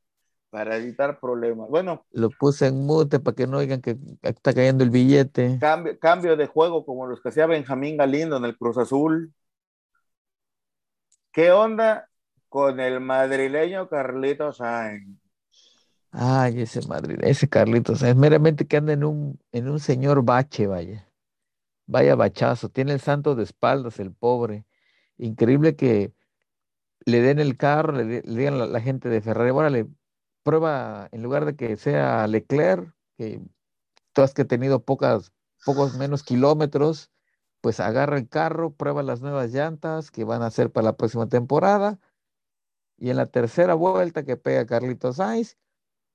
para 0.51 0.77
evitar 0.77 1.21
problemas. 1.21 1.69
Bueno. 1.69 2.05
Lo 2.11 2.31
puse 2.31 2.67
en 2.67 2.85
mute 2.85 3.21
para 3.21 3.37
que 3.37 3.47
no 3.47 3.59
oigan 3.59 3.81
que 3.81 3.97
está 4.23 4.53
cayendo 4.53 4.83
el 4.83 4.91
billete. 4.91 5.59
Cambio, 5.61 5.97
cambio 6.01 6.37
de 6.37 6.49
juego 6.49 6.85
como 6.85 7.07
los 7.07 7.21
que 7.21 7.29
hacía 7.29 7.47
Benjamín 7.47 7.97
Galindo 7.97 8.37
en 8.37 8.45
el 8.45 8.57
Cruz 8.57 8.77
Azul. 8.79 9.33
¿Qué 11.31 11.53
onda 11.53 12.09
con 12.49 12.81
el 12.81 13.01
madrileño 13.01 13.89
Carlitos 13.89 14.59
Sainz? 14.59 15.24
Ay, 16.17 16.61
ese 16.63 16.81
madrileño, 16.87 17.29
ese 17.29 17.49
Carlitos 17.49 17.99
Sainz, 17.99 18.17
meramente 18.17 18.69
que 18.69 18.77
anda 18.77 18.93
en 18.93 19.03
un, 19.03 19.41
en 19.51 19.69
un 19.69 19.81
señor 19.81 20.25
bache, 20.25 20.69
vaya. 20.69 21.11
Vaya 21.87 22.15
bachazo, 22.15 22.69
tiene 22.69 22.93
el 22.93 23.01
santo 23.01 23.35
de 23.35 23.43
espaldas, 23.43 23.99
el 23.99 24.13
pobre. 24.13 24.65
Increíble 25.19 25.75
que 25.77 26.15
le 27.05 27.21
den 27.21 27.41
el 27.41 27.57
carro, 27.57 27.93
le, 27.93 28.23
digan 28.23 28.55
a 28.55 28.67
la, 28.67 28.81
gente 28.81 29.09
de 29.09 29.21
Ferrari, 29.23 29.51
órale, 29.51 29.89
prueba, 30.45 31.09
en 31.11 31.23
lugar 31.23 31.47
de 31.47 31.57
que 31.57 31.77
sea 31.77 32.27
Leclerc, 32.29 32.95
que 33.19 33.41
todas 34.13 34.35
que 34.35 34.43
he 34.43 34.47
tenido 34.47 34.85
pocas, 34.85 35.33
pocos 35.65 35.97
menos 35.97 36.23
kilómetros, 36.23 37.11
pues 37.61 37.81
agarra 37.81 38.19
el 38.19 38.29
carro, 38.29 38.73
prueba 38.73 39.03
las 39.03 39.21
nuevas 39.21 39.53
llantas 39.53 40.13
que 40.13 40.25
van 40.25 40.43
a 40.43 40.51
ser 40.53 40.71
para 40.71 40.87
la 40.87 40.97
próxima 40.97 41.29
temporada. 41.29 41.99
Y 42.99 43.11
en 43.11 43.17
la 43.17 43.27
tercera 43.27 43.75
vuelta 43.75 44.25
que 44.25 44.37
pega 44.37 44.67
Carlitos 44.67 45.17
Sainz, 45.17 45.59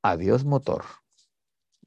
adiós 0.02 0.44
motor. 0.44 0.84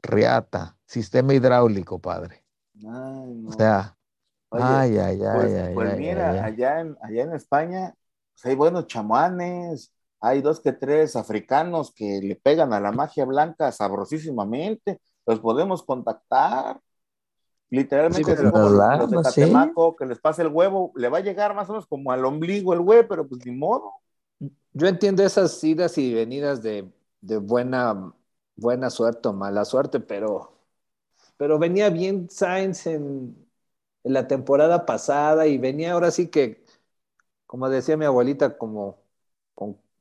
Riata, 0.02 0.76
sistema 0.85 1.35
hidráulico, 1.35 2.00
padre. 2.00 2.45
O 2.85 3.52
sea, 3.52 3.97
ay, 4.50 4.99
ay, 4.99 5.23
ay, 5.23 5.37
pues, 5.37 5.54
ay. 5.54 5.75
Pues 5.75 5.97
mira, 5.97 6.45
Allá, 6.45 6.81
en, 6.81 6.97
allá 7.00 7.23
en 7.23 7.33
España 7.33 7.95
pues, 8.35 8.47
hay 8.47 8.54
buenos 8.57 8.87
chamuanes, 8.88 9.92
hay 10.21 10.42
dos 10.42 10.61
que 10.61 10.73
tres 10.73 11.16
africanos 11.16 11.92
que 11.95 12.21
le 12.23 12.37
pegan 12.37 12.73
a 12.73 12.81
la 12.81 12.92
magia 12.92 13.25
blanca 13.25 13.71
sabrosísimamente, 13.73 15.00
los 15.26 15.40
podemos 15.40 15.83
contactar. 15.83 16.81
Literalmente, 17.71 18.37
los 18.42 19.11
de 19.11 19.23
Catemaco, 19.23 19.97
que 19.97 20.04
les 20.04 20.21
pase 20.21 20.42
el 20.42 20.49
huevo, 20.49 20.92
le 20.95 21.09
va 21.09 21.19
a 21.19 21.23
llegar 21.23 21.54
más 21.54 21.71
o 21.71 21.73
menos 21.73 21.87
como 21.87 22.12
al 22.12 22.23
ombligo 22.25 22.75
el 22.75 22.81
huevo, 22.81 23.09
pero 23.09 23.26
pues 23.26 23.47
ni 23.47 23.52
modo. 23.52 23.95
Yo 24.75 24.87
entiendo 24.87 25.23
esas 25.23 25.62
idas 25.64 25.97
y 25.97 26.12
venidas 26.12 26.62
de, 26.62 26.92
buena, 27.23 28.14
buena 28.57 28.91
suerte 28.91 29.29
o 29.29 29.33
mala 29.33 29.64
suerte, 29.64 30.00
pero, 30.00 30.52
pero 31.37 31.59
venía 31.59 31.91
bien 31.91 32.29
Sainz 32.31 32.87
en, 32.87 33.37
en 34.05 34.12
la 34.12 34.29
temporada 34.29 34.87
pasada 34.87 35.47
y 35.47 35.59
venía 35.59 35.93
ahora 35.93 36.11
sí 36.11 36.29
que, 36.29 36.64
como 37.47 37.69
decía 37.71 37.97
mi 37.97 38.05
abuelita, 38.07 38.59
como 38.59 39.02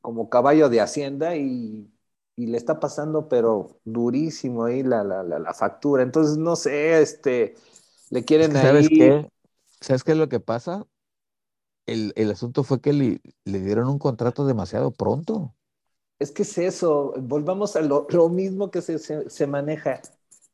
como 0.02 0.28
caballo 0.28 0.68
de 0.68 0.80
hacienda 0.80 1.36
y, 1.36 1.88
le 2.36 2.58
está 2.58 2.80
pasando, 2.80 3.28
pero 3.28 3.78
durísimo 3.84 4.64
ahí 4.64 4.82
la, 4.82 5.04
la, 5.04 5.54
factura. 5.54 6.02
Entonces, 6.02 6.36
no 6.38 6.56
sé, 6.56 7.00
este, 7.00 7.54
le 8.10 8.24
quieren 8.24 8.50
¿Sabes 8.52 8.88
Qué? 8.88 9.28
¿Sabes 9.80 10.02
qué 10.02 10.12
es 10.12 10.18
lo 10.18 10.28
que 10.28 10.40
pasa? 10.40 10.84
El, 11.86 12.12
asunto 12.32 12.64
fue 12.64 12.80
que 12.80 12.92
le, 12.92 13.20
dieron 13.44 13.88
un 13.88 14.00
contrato 14.00 14.44
demasiado 14.44 14.90
pronto. 14.90 15.54
Es 16.22 16.30
que 16.30 16.42
es 16.42 16.58
eso, 16.58 17.14
volvamos 17.18 17.74
a 17.76 17.80
lo, 17.80 18.06
mismo 18.28 18.70
que 18.70 18.80
se, 18.80 19.46
maneja. 19.46 20.00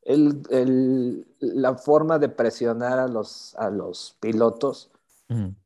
El, 0.02 1.26
la 1.40 1.74
forma 1.76 2.18
de 2.18 2.28
presionar 2.28 2.98
a 2.98 3.06
los, 3.06 3.54
a 3.56 3.68
los 3.70 4.16
pilotos 4.20 4.90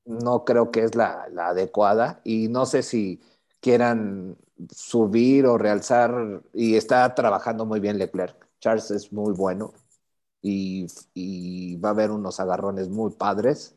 no 0.05 0.45
creo 0.45 0.73
que 0.73 0.83
es 0.83 0.97
la, 0.97 1.29
la 1.33 1.49
adecuada 1.51 2.21
y 2.25 2.49
no 2.49 2.67
sé 2.67 2.83
si 2.83 3.21
quieran 3.61 4.37
subir 4.71 5.47
o 5.47 5.57
realzar 5.57 6.43
y 6.53 6.75
está 6.75 7.15
trabajando 7.15 7.65
muy 7.65 7.79
bien 7.79 7.99
Leclerc. 7.99 8.49
Charles 8.61 8.91
es 8.91 9.13
muy 9.13 9.33
bueno 9.33 9.73
y, 10.41 11.77
va 11.77 11.91
a 11.91 11.93
haber 11.93 12.11
unos 12.11 12.41
agarrones 12.41 12.89
muy 12.89 13.13
padres 13.13 13.77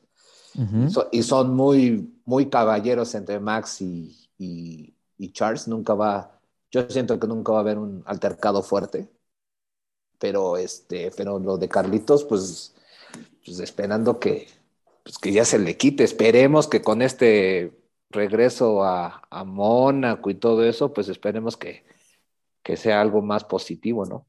y 1.12 1.24
son 1.24 1.56
muy, 1.56 2.22
muy 2.26 2.50
caballeros 2.50 3.14
entre 3.16 3.40
Max 3.40 3.82
y, 3.82 4.95
Charles. 5.32 5.68
Nunca 5.68 5.94
va, 5.94 6.40
yo 6.72 6.90
siento 6.90 7.20
que 7.20 7.28
nunca 7.28 7.52
va 7.52 7.60
a 7.60 7.62
haber 7.62 7.78
un 7.78 8.04
altercado 8.06 8.62
fuerte, 8.62 9.10
pero, 10.20 10.58
este, 10.58 11.12
pero 11.16 11.40
lo 11.40 11.58
de 11.58 11.70
Carlitos, 11.70 12.24
pues, 12.24 12.76
pues 13.46 13.60
esperando 13.60 14.20
que, 14.20 14.48
pues 15.04 15.18
que 15.18 15.32
ya 15.32 15.46
se 15.46 15.60
le 15.60 15.78
quite. 15.78 16.04
Esperemos 16.04 16.68
que 16.68 16.82
con 16.82 17.02
este 17.02 17.74
regreso 18.10 18.84
a, 18.84 19.22
Mónaco 19.46 20.30
y 20.30 20.36
todo 20.36 20.64
eso, 20.64 20.94
pues 20.94 21.10
esperemos 21.10 21.58
que, 21.58 21.86
sea 22.76 23.02
algo 23.02 23.22
más 23.22 23.44
positivo, 23.44 24.06
¿no? 24.06 24.26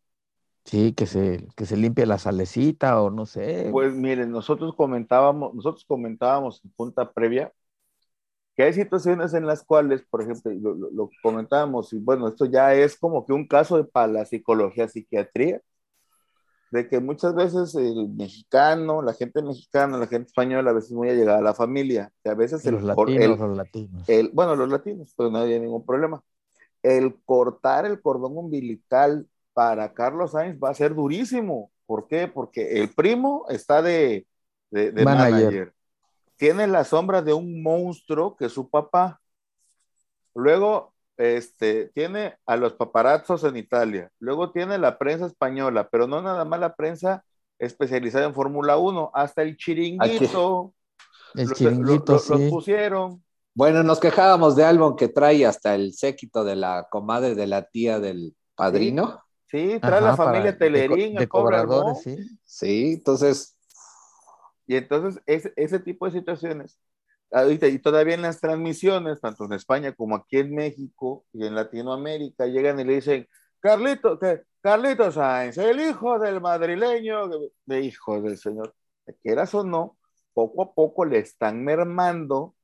Sí, 0.65 0.93
que 0.93 1.07
se, 1.07 1.47
que 1.57 1.65
se 1.65 1.77
limpie 1.77 2.07
la 2.07 2.19
salecita 2.19 3.01
o 3.01 3.09
no 3.09 3.25
sé. 3.25 3.69
Pues 3.71 3.95
miren, 3.95 4.31
nosotros 4.31 4.75
comentábamos, 4.75 5.55
nosotros 5.55 5.85
comentábamos 5.87 6.61
en 6.65 6.71
punta 6.73 7.13
previa 7.13 7.53
que 8.57 8.63
hay 8.63 8.73
situaciones 8.73 9.35
en 9.35 9.47
las 9.47 9.63
cuales, 9.63 10.03
por 10.09 10.23
ejemplo, 10.23 10.51
lo, 10.91 11.11
comentábamos, 11.23 11.93
y 11.93 11.99
bueno, 11.99 12.27
esto 12.29 12.47
ya 12.47 12.75
es 12.75 12.99
como 12.99 13.27
que 13.27 13.35
un 13.35 13.47
caso 13.47 13.77
de 13.77 13.85
para 13.85 14.11
la 14.11 14.25
psicología, 14.25 14.89
psiquiatría, 14.89 15.61
de 16.71 16.89
que 16.89 16.99
muchas 17.01 17.35
veces 17.35 17.75
el 17.75 18.09
mexicano, 18.09 19.03
la 19.03 19.13
gente 19.13 19.43
mexicana, 19.43 19.99
la 19.99 20.07
gente 20.07 20.29
española, 20.29 20.71
a 20.71 20.75
veces 20.75 20.93
muy 20.93 21.11
allegada 21.11 21.39
a 21.39 21.43
la 21.43 21.55
familia, 21.55 22.11
que 22.25 22.31
a 22.31 22.35
veces 22.35 22.65
el, 22.65 22.75
los 22.75 22.85
latinos, 22.85 23.39
los 23.39 23.57
latinos. 23.57 24.07
bueno, 24.33 24.57
los 24.57 24.71
latinos, 24.71 25.13
pues 25.15 25.31
no 25.31 25.39
hay 25.39 25.61
ningún 25.61 25.85
problema. 25.85 26.23
El 26.83 27.15
cortar 27.25 27.85
el 27.85 28.01
cordón 28.01 28.39
umbilical 28.39 29.27
para 29.53 29.93
Carlos 29.93 30.33
Sainz 30.33 30.59
va 30.63 30.71
a 30.71 30.75
ser 30.75 30.95
durísimo. 30.95 31.71
¿Por 31.85 32.09
qué? 32.09 32.27
Porque 32.27 32.81
el 32.81 32.89
primo 32.89 33.47
está 33.49 33.83
de, 33.83 34.27
de, 34.71 34.93
manager. 35.05 35.73
Tiene 36.37 36.67
la 36.67 36.85
sombra 36.85 37.23
de 37.23 37.33
un 37.33 37.63
monstruo 37.63 38.37
que 38.37 38.47
es 38.47 38.53
su 38.53 38.69
papá. 38.69 39.21
Luego 40.35 40.95
este, 41.17 41.87
tiene 41.95 42.37
a 42.45 42.57
los 42.57 42.75
paparazzos 42.75 43.45
en 43.45 43.57
Italia, 43.57 44.11
luego 44.19 44.51
tiene 44.51 44.77
la 44.77 44.99
prensa 44.99 45.27
española, 45.27 45.89
pero 45.91 46.07
no 46.07 46.21
nada 46.21 46.45
más 46.45 46.61
la 46.61 46.75
prensa 46.75 47.25
especializada 47.59 48.27
en 48.27 48.35
Fórmula 48.35 48.77
1, 48.77 49.13
hasta 49.15 49.43
el 49.43 49.57
chiringuito. 49.57 50.75
El 51.35 51.53
chiringuito, 51.53 52.21
lo, 52.29 52.51
pusieron. 52.51 53.23
Bueno, 53.55 53.83
nos 53.83 53.99
quejábamos 53.99 54.57
de 54.57 54.65
Albon 54.65 54.97
que 54.97 55.09
trae 55.09 55.47
hasta 55.47 55.75
el 55.75 55.95
séquito 55.95 56.45
de 56.45 56.57
la 56.57 56.87
comadre 56.91 57.35
de 57.35 57.47
la 57.47 57.63
tía 57.63 57.99
del 57.99 58.37
padrino. 58.55 59.23
Sí, 59.51 59.79
trae 59.81 60.03
la 60.03 60.17
familia 60.17 60.59
Telerín, 60.59 61.15
de, 61.15 61.29
cobradores, 61.29 62.03
sí. 62.03 62.17
Sí, 62.45 62.93
entonces. 62.95 63.56
Y 64.67 64.77
entonces 64.77 65.23
ese, 65.27 65.53
ese 65.57 65.81
tipo 65.81 66.07
de 66.07 66.13
situaciones 66.13 66.79
ahorita 67.33 67.69
y 67.69 67.79
todavía 67.79 68.15
en 68.15 68.23
las 68.23 68.41
transmisiones, 68.41 69.21
tanto 69.21 69.45
en 69.45 69.53
España 69.55 69.93
como 69.93 70.17
aquí 70.17 70.39
en 70.39 70.55
México 70.55 71.25
y 71.33 71.47
en 71.47 71.55
Latinoamérica, 71.55 72.47
llegan 72.47 72.81
y 72.81 72.85
le 72.85 72.95
dicen, 72.97 73.29
Carlito, 73.61 74.19
Carlito 74.61 75.11
Sáenz, 75.13 75.59
el 75.59 75.81
hijo 75.81 76.19
del 76.19 76.41
madrileño, 76.41 77.29
de 77.65 77.81
hijo 77.81 78.21
del 78.21 78.39
señor, 78.39 78.75
quieras 79.23 79.55
o 79.55 79.65
no, 79.65 79.97
poco 80.35 80.63
a 80.63 80.75
poco 80.75 81.05
le 81.05 81.19
están 81.19 81.65
mermando 81.65 82.55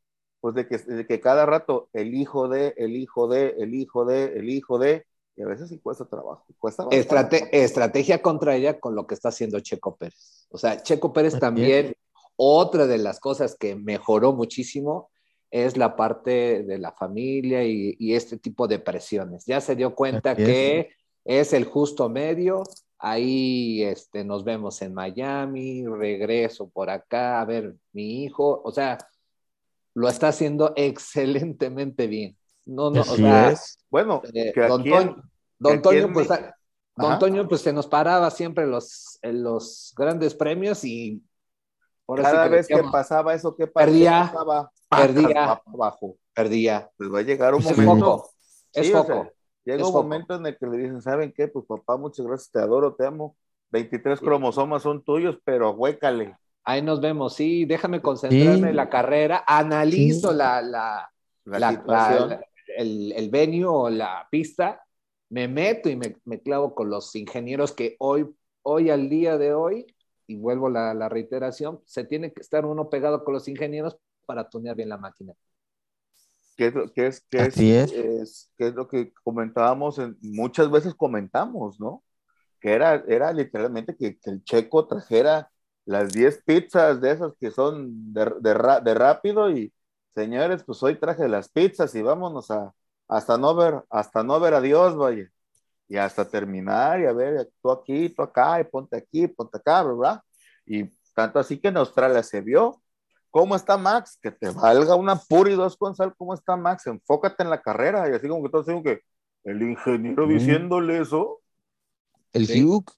pues 0.41 0.55
de 0.57 0.67
que, 0.67 0.79
de 0.79 1.07
que 1.07 1.21
cada 1.21 1.47
rato 1.47 1.89
el 1.93 2.15
hijo 2.15 2.49
de, 2.49 2.75
el 2.77 2.97
hijo 2.97 3.29
de, 3.29 3.55
el 3.59 3.75
hijo 3.75 4.05
de, 4.05 4.25
el 4.37 4.51
hijo 4.51 4.79
de, 4.79 5.07
y 5.37 5.43
a 5.43 5.47
veces 5.47 5.69
sí 5.69 5.79
cuesta 5.79 6.05
trabajo. 6.05 6.45
Cuesta 6.59 6.87
estrategia 6.91 8.21
contra 8.21 8.55
ella 8.55 8.79
con 8.79 8.95
lo 8.95 9.07
que 9.07 9.15
está 9.15 9.31
haciendo 9.31 9.61
Checo 9.61 9.97
Pérez. 9.97 10.47
O 10.51 10.59
sea, 10.59 10.83
Checo 10.83 11.13
Pérez 11.13 11.39
también, 11.39 11.95
otra 12.37 12.87
de 12.87 12.99
las 12.99 13.19
cosas 13.19 13.57
que 13.57 13.75
mejoró 13.75 14.33
muchísimo 14.33 15.11
es 15.51 15.77
la 15.77 15.97
parte 15.97 16.63
de 16.63 16.79
la 16.79 16.93
familia 16.93 17.65
y, 17.65 18.15
este 18.15 18.39
tipo 18.39 18.67
de 18.69 18.79
presiones. 18.79 19.45
Ya 19.47 19.61
se 19.61 19.77
dio 19.77 19.95
cuenta 19.95 20.35
que 20.35 20.91
es 21.25 21.53
el 21.53 21.65
justo 21.65 22.09
medio. 22.09 22.63
Ahí 22.99 23.83
este, 23.83 24.25
nos 24.25 24.45
vemos 24.45 24.81
en 24.81 24.95
Miami, 24.95 25.85
regreso 25.87 26.69
por 26.69 26.89
acá, 26.89 27.41
a 27.41 27.45
ver 27.45 27.75
mi 27.93 28.23
hijo. 28.25 28.63
O 28.65 28.71
sea, 28.71 28.99
lo 29.95 30.09
está 30.09 30.29
haciendo 30.29 30.73
excelentemente 30.77 32.07
bien. 32.07 32.37
No, 32.65 32.91
no, 32.91 33.01
o 33.01 33.05
sea, 33.05 33.55
Bueno, 33.91 34.23
eh, 34.33 34.53
don, 35.59 35.83
Toño, 35.83 36.13
pues, 36.13 36.29
don 36.97 37.19
Toño, 37.19 37.49
pues 37.49 37.61
se 37.61 37.73
nos 37.73 37.87
paraba 37.87 38.31
siempre 38.31 38.67
los, 38.67 39.19
en 39.23 39.43
los 39.43 39.93
grandes 39.97 40.35
premios 40.35 40.85
y 40.85 41.23
cada 42.17 42.49
vez 42.49 42.67
que 42.67 42.83
pasaba 42.91 43.35
eso, 43.35 43.55
¿qué 43.57 43.67
perdía, 43.67 44.33
perdía, 44.89 45.61
abajo. 45.67 46.17
perdía. 46.35 46.91
Pues 46.97 47.13
va 47.13 47.21
a 47.21 47.23
llegar 47.23 47.55
un 47.55 47.63
momento. 47.63 48.25
Es 48.73 48.91
foco. 48.91 49.31
llega 49.65 49.87
un 49.87 49.93
momento 49.93 50.35
en 50.35 50.47
el 50.47 50.57
que 50.57 50.67
le 50.67 50.79
dicen, 50.79 51.03
¿saben 51.03 51.33
qué? 51.37 51.49
Pues 51.49 51.67
papá, 51.67 51.97
muchas 51.97 52.27
gracias, 52.27 52.51
te 52.51 52.61
adoro, 52.61 52.95
te 52.95 53.07
amo. 53.07 53.37
23 53.71 54.21
cromosomas 54.21 54.83
son 54.83 55.03
tuyos, 55.03 55.39
pero 55.45 55.71
huécale. 55.71 56.37
Ahí 56.65 56.83
nos 56.83 57.01
vemos, 57.01 57.35
sí, 57.35 57.65
déjame 57.65 58.01
concentrarme 58.01 58.71
en 58.71 58.77
la 58.77 58.89
carrera, 58.89 59.43
analizo 59.47 60.33
la, 60.33 60.63
la, 60.63 61.11
la, 61.45 62.41
el, 62.77 63.13
el 63.13 63.31
venue 63.31 63.67
o 63.67 63.91
la 63.91 64.29
pista, 64.31 64.85
me 65.31 65.49
meto 65.49 65.89
y 65.89 65.97
me, 65.97 66.17
me, 66.25 66.41
clavo 66.41 66.75
con 66.75 66.91
los 66.91 67.15
ingenieros 67.17 67.73
que 67.73 67.97
hoy, 67.99 68.27
hoy 68.63 68.91
al 68.91 69.09
día 69.09 69.39
de 69.39 69.55
hoy, 69.55 69.87
y 70.27 70.37
vuelvo 70.37 70.69
la, 70.69 70.95
la 70.95 71.09
reiteración, 71.09 71.81
se 71.85 72.05
tiene 72.05 72.33
que 72.33 72.41
estar 72.41 72.67
uno 72.67 72.91
pegado 72.91 73.25
con 73.25 73.35
los 73.35 73.49
ingenieros 73.49 73.97
para 74.27 74.49
tunear 74.49 74.77
bien 74.77 74.89
la 74.89 74.99
máquina. 74.99 75.35
¿Qué 76.57 76.67
es, 76.67 76.75
qué 76.95 77.07
es, 77.07 77.21
qué 77.31 77.39
es, 77.39 77.57
es. 77.59 78.53
qué 78.59 78.69
es 78.69 78.75
lo 78.75 78.87
que 78.87 79.13
comentábamos, 79.25 80.01
muchas 80.21 80.71
veces 80.71 80.95
comentamos, 80.95 81.81
¿no? 81.81 82.05
Que 82.61 82.73
era, 82.73 83.03
era 83.09 83.33
literalmente 83.33 83.97
que, 83.97 84.19
que 84.19 84.31
el 84.31 84.45
checo 84.45 84.87
trajera 84.87 85.51
las 85.85 86.13
10 86.13 86.43
pizzas 86.45 87.01
de 87.01 87.11
esas 87.11 87.33
que 87.41 87.51
son 87.51 88.13
de, 88.13 88.27
de, 88.41 88.81
de, 88.85 88.95
rápido 88.95 89.51
y 89.51 89.73
señores, 90.15 90.63
pues 90.65 90.83
hoy 90.83 90.99
traje 90.99 91.29
las 91.29 91.49
pizzas 91.49 91.95
y 91.95 92.03
vámonos 92.03 92.51
a 92.51 92.75
hasta 93.09 93.37
no 93.37 93.55
ver, 93.55 93.83
hasta 93.91 94.23
no 94.23 94.41
ver 94.41 94.55
a 94.55 94.61
Dios, 94.61 94.97
vaya. 94.97 95.31
Y 95.89 95.97
hasta 95.97 96.27
terminar 96.27 97.01
y 97.01 97.07
a 97.07 97.13
ver, 97.13 97.51
tú 97.61 97.71
aquí, 97.71 98.09
tú 98.09 98.23
acá, 98.23 98.61
y 98.61 98.65
ponte 98.65 98.97
aquí, 98.97 99.27
ponte 99.27 99.59
acá, 99.59 99.83
¿verdad? 99.83 100.23
Y 100.65 100.85
tanto 101.15 101.39
así 101.39 101.59
que 101.59 101.69
en 101.69 101.77
Australia 101.77 102.23
se 102.23 102.41
vio. 102.41 102.81
¿Cómo 103.31 103.57
está 103.57 103.77
Max? 103.77 104.19
Que 104.21 104.31
te 104.31 104.51
valga 104.51 104.95
una 104.95 105.17
pura 105.17 105.51
y 105.51 105.55
dos 105.55 105.77
con 105.77 105.95
sal. 105.95 106.15
¿Cómo 106.17 106.35
está 106.35 106.57
Max? 106.57 106.87
Enfócate 106.87 107.43
en 107.43 107.51
la 107.51 107.61
carrera. 107.61 108.09
Y 108.09 108.15
así 108.15 108.29
como 108.29 108.43
que 108.43 108.49
todo 108.49 108.63
así 108.63 108.83
que 108.83 109.01
el 109.45 109.63
ingeniero 109.63 110.27
diciéndole 110.27 111.01
eso. 111.01 111.41
El 112.33 112.65
Hugh. 112.65 112.91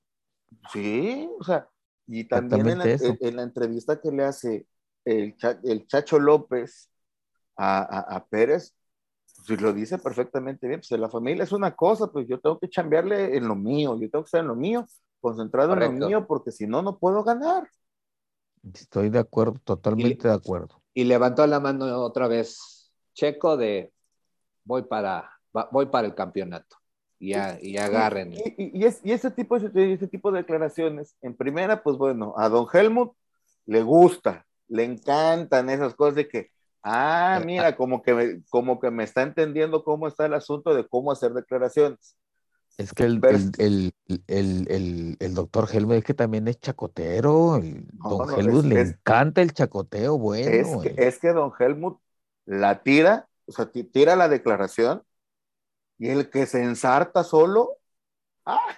Sí, 0.72 1.28
o 1.38 1.42
sea, 1.42 1.68
y 2.06 2.24
también 2.24 2.80
en 2.80 3.36
la, 3.36 3.42
entrevista 3.42 4.00
que 4.00 4.10
le 4.10 4.24
hace 4.24 4.66
el, 5.04 5.34
el 5.64 5.86
Chacho 5.86 6.18
López 6.18 6.90
a, 7.56 8.16
a, 8.16 8.24
Pérez, 8.26 8.74
pues 9.46 9.60
lo 9.60 9.72
dice 9.72 9.98
perfectamente 9.98 10.66
bien, 10.66 10.80
pues 10.80 10.98
la 11.00 11.08
familia 11.08 11.44
es 11.44 11.52
una 11.52 11.74
cosa, 11.74 12.08
pues 12.08 12.26
yo 12.26 12.40
tengo 12.40 12.58
que 12.58 12.68
chambearle 12.68 13.36
en 13.36 13.46
lo 13.46 13.54
mío, 13.54 13.98
yo 13.98 14.10
tengo 14.10 14.24
que 14.24 14.28
estar 14.28 14.40
en 14.40 14.48
lo 14.48 14.56
mío, 14.56 14.86
concentrado 15.20 15.74
en 15.74 15.80
lo 15.80 16.06
mío, 16.06 16.26
porque 16.26 16.50
si 16.50 16.66
no, 16.66 16.82
no 16.82 16.98
puedo 16.98 17.22
ganar. 17.24 17.68
Estoy 18.72 19.10
de 19.10 19.18
acuerdo, 19.18 19.60
totalmente 19.64 20.28
de 20.28 20.34
acuerdo. 20.34 20.82
Y 20.94 21.04
levantó 21.04 21.46
la 21.46 21.60
mano 21.60 21.86
otra 22.02 22.28
vez 22.28 22.90
Checo 23.12 23.56
de 23.56 23.92
voy 24.64 24.82
para, 24.82 25.30
voy 25.70 25.86
para 25.86 26.06
el 26.06 26.14
campeonato 26.14 26.76
y, 27.18 27.76
agarren. 27.76 28.32
Y, 28.32 28.78
y, 28.78 28.84
ese, 28.84 29.30
tipo, 29.30 29.56
ese 29.56 30.08
tipo 30.08 30.30
de 30.30 30.38
declaraciones, 30.38 31.16
en 31.22 31.34
primera, 31.34 31.82
pues 31.82 31.96
bueno, 31.96 32.34
a 32.36 32.48
don 32.48 32.66
Helmut 32.72 33.14
le 33.66 33.82
gusta, 33.82 34.46
le 34.68 34.84
encantan 34.84 35.70
esas 35.70 35.94
cosas 35.94 36.16
de 36.16 36.28
que, 36.28 36.50
ah, 36.84 37.38
eh, 37.40 37.44
mira, 37.44 37.68
ah. 37.68 37.76
como 37.76 38.02
que, 38.02 38.14
me, 38.14 38.42
como 38.50 38.78
que 38.78 38.90
me 38.90 39.04
está 39.04 39.22
entendiendo 39.22 39.82
cómo 39.82 40.06
está 40.06 40.26
el 40.26 40.34
asunto 40.34 40.74
de 40.74 40.86
cómo 40.86 41.10
hacer 41.10 41.32
declaraciones. 41.32 42.16
Es 42.76 42.92
que 42.92 43.04
el, 43.04 43.20
el, 43.56 45.16
el, 45.20 45.34
doctor 45.34 45.68
Helmut 45.72 45.98
es 45.98 46.04
que 46.04 46.14
también 46.14 46.48
es 46.48 46.58
chacotero. 46.58 47.60
don 47.60 48.38
Helmut 48.38 48.64
le 48.64 48.80
encanta 48.80 49.42
el 49.42 49.52
chacoteo, 49.52 50.18
bueno. 50.18 50.50
Es 50.50 50.76
que, 50.82 51.06
es 51.06 51.18
que 51.20 51.32
don 51.32 51.52
Helmut 51.56 52.00
la 52.46 52.82
tira, 52.82 53.28
o 53.46 53.52
sea, 53.52 53.70
tira 53.70 54.16
la 54.16 54.28
declaración 54.28 55.04
y 55.98 56.08
el 56.08 56.30
que 56.30 56.46
se 56.46 56.64
ensarta 56.64 57.22
solo, 57.22 57.78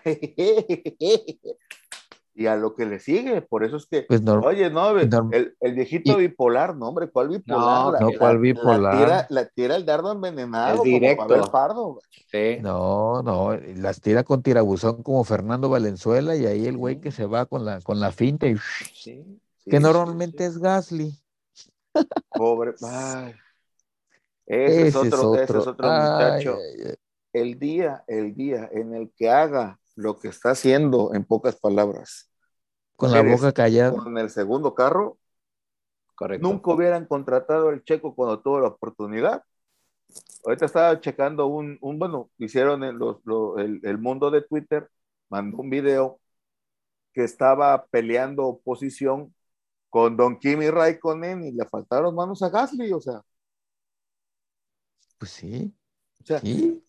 y 2.37 2.47
a 2.47 2.57
lo 2.57 2.75
que 2.75 2.85
le 2.85 2.99
sigue, 2.99 3.41
por 3.41 3.65
eso 3.65 3.77
es 3.77 3.87
que, 3.87 4.03
pues 4.03 4.21
oye, 4.27 4.69
no, 4.69 4.91
el, 4.99 5.57
el, 5.59 5.75
viejito 5.75 6.19
bipolar, 6.19 6.77
no, 6.77 6.89
hombre, 6.89 7.11
¿cuál 7.11 7.31
bipolar? 7.31 8.01
No, 8.01 8.11
¿cuál 8.19 8.39
bipolar? 8.39 9.27
La 9.31 9.49
tira, 9.49 9.77
el 9.77 9.87
dardo 9.87 10.13
envenenado, 10.13 10.83
directo. 10.83 11.27
Como 11.27 11.51
Pardo. 11.51 12.01
Sí. 12.31 12.59
No, 12.61 13.23
no, 13.23 13.57
las 13.57 14.01
tira 14.01 14.23
con 14.23 14.43
tirabuzón 14.43 15.03
como 15.03 15.25
Fernando 15.25 15.71
Valenzuela 15.71 16.37
y 16.37 16.45
ahí 16.45 16.67
el 16.67 16.77
güey 16.77 17.01
que 17.01 17.11
se 17.11 17.25
va 17.25 17.47
con 17.47 17.65
la, 17.65 17.81
con 17.81 18.01
la 18.01 18.13
finta 18.13 18.47
y 18.47 18.57
sí, 18.93 19.41
que 19.65 19.81
normalmente 19.81 20.45
es 20.45 20.59
Gasly. 20.59 21.19
Pobre, 22.29 22.75
ay. 22.83 23.35
Ese, 24.45 24.89
es 24.89 24.97
otro, 24.97 25.35
ese 25.35 25.59
es 25.59 25.67
otro 25.67 25.89
muchacho 25.89 26.59
el 27.37 27.59
día, 27.59 28.03
el 28.07 28.35
día 28.35 28.69
en 28.73 28.95
el 28.95 29.13
que 29.15 29.29
haga 29.29 29.79
lo 29.97 30.19
que 30.19 30.29
está 30.29 30.51
haciendo, 30.51 31.13
en 31.15 31.25
pocas 31.25 31.57
palabras. 31.57 32.31
Con 32.95 33.11
la 33.11 33.23
boca 33.23 33.53
callada. 33.53 33.97
Con 33.97 34.17
el 34.19 34.31
segundo 34.31 34.75
carro. 34.75 35.19
Correcto. 36.15 36.47
Nunca 36.47 36.71
hubieran 36.71 37.07
contratado 37.07 37.69
al 37.69 37.83
checo 37.83 38.15
cuando 38.15 38.41
tuvo 38.41 38.61
la 38.61 38.69
oportunidad. 38.69 39.43
Ahorita 40.45 40.67
estaba 40.67 41.01
checando 41.01 41.47
un, 41.47 41.79
un 41.81 41.99
bueno, 41.99 42.31
hicieron 42.39 42.85
el, 42.85 42.99
el, 43.83 43.99
mundo 43.99 44.31
de 44.31 44.43
Twitter, 44.43 44.89
mandó 45.29 45.59
un 45.59 45.69
video 45.69 46.21
que 47.13 47.25
estaba 47.25 47.85
peleando 47.87 48.61
posición 48.65 49.35
con 49.91 50.17
Don 50.17 50.39
Kimi 50.39 50.71
Raikkonen 50.71 51.43
y 51.45 51.53
le 51.53 51.67
faltaron 51.67 52.15
manos 52.15 52.43
a 52.43 52.49
Gasly, 52.49 52.93
o 52.93 53.01
sea. 53.01 53.23
Pues 55.19 55.33
sí 55.33 55.75
sea, 56.27 56.41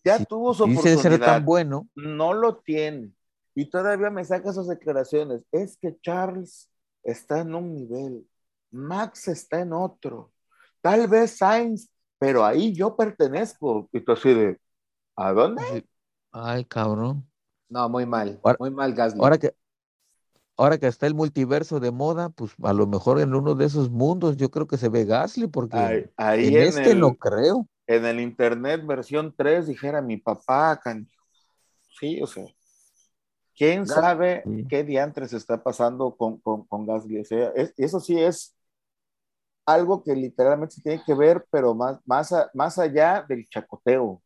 ya 0.04 0.24
tuvo 0.24 0.52
su 0.54 0.64
oportunidad. 0.64 1.00
ser 1.00 1.20
tan 1.20 1.44
bueno. 1.44 1.88
No 1.94 2.34
lo 2.34 2.56
tiene. 2.56 3.12
Y 3.54 3.66
todavía 3.66 4.10
me 4.10 4.24
saca 4.24 4.50
esas 4.50 4.68
declaraciones. 4.68 5.44
Es 5.52 5.76
que 5.76 5.96
Charles 6.00 6.70
está 7.02 7.40
en 7.40 7.54
un 7.54 7.74
nivel, 7.74 8.26
Max 8.70 9.28
está 9.28 9.60
en 9.60 9.72
otro, 9.72 10.32
tal 10.80 11.08
vez 11.08 11.38
Sainz, 11.38 11.88
pero 12.18 12.44
ahí 12.44 12.74
yo 12.74 12.96
pertenezco. 12.96 13.88
Y 13.92 14.00
tú 14.00 14.12
así 14.12 14.34
de, 14.34 14.60
¿a 15.16 15.32
dónde? 15.32 15.86
Ay, 16.32 16.64
cabrón. 16.64 17.26
No, 17.68 17.88
muy 17.88 18.06
mal, 18.06 18.40
muy 18.58 18.70
mal 18.70 18.94
Gasly. 18.94 19.20
Ahora 19.20 19.38
que, 19.38 19.54
ahora 20.56 20.78
que 20.78 20.86
está 20.86 21.06
el 21.06 21.14
multiverso 21.14 21.80
de 21.80 21.90
moda, 21.90 22.30
pues 22.30 22.52
a 22.62 22.72
lo 22.72 22.86
mejor 22.86 23.20
en 23.20 23.34
uno 23.34 23.54
de 23.54 23.66
esos 23.66 23.90
mundos 23.90 24.36
yo 24.36 24.50
creo 24.50 24.66
que 24.66 24.78
se 24.78 24.88
ve 24.88 25.04
Gasly, 25.04 25.46
porque 25.46 26.10
ahí, 26.16 26.46
en, 26.46 26.56
este 26.62 26.94
no 26.94 27.14
creo 27.14 27.66
en 27.88 28.04
el 28.04 28.20
internet 28.20 28.86
versión 28.86 29.34
3 29.36 29.66
dijera 29.66 30.02
mi 30.02 30.18
papá, 30.18 30.80
sí, 31.98 32.20
o 32.22 32.26
sea, 32.26 32.44
quién 33.56 33.86
sabe 33.86 34.44
qué 34.68 34.84
diantres 34.84 35.32
está 35.32 35.62
pasando 35.62 36.14
con, 36.14 36.38
con, 36.38 36.66
con 36.66 36.86
Gasly, 36.86 37.20
o 37.20 37.24
sea, 37.24 37.50
eso 37.76 37.98
sí 37.98 38.20
es 38.20 38.54
algo 39.66 40.02
que 40.04 40.14
literalmente 40.14 40.76
se 40.76 40.82
tiene 40.82 41.02
que 41.04 41.14
ver, 41.14 41.46
pero 41.50 41.74
más, 41.74 41.98
más, 42.06 42.34
más 42.54 42.78
allá 42.78 43.24
del 43.26 43.48
chacoteo, 43.48 44.22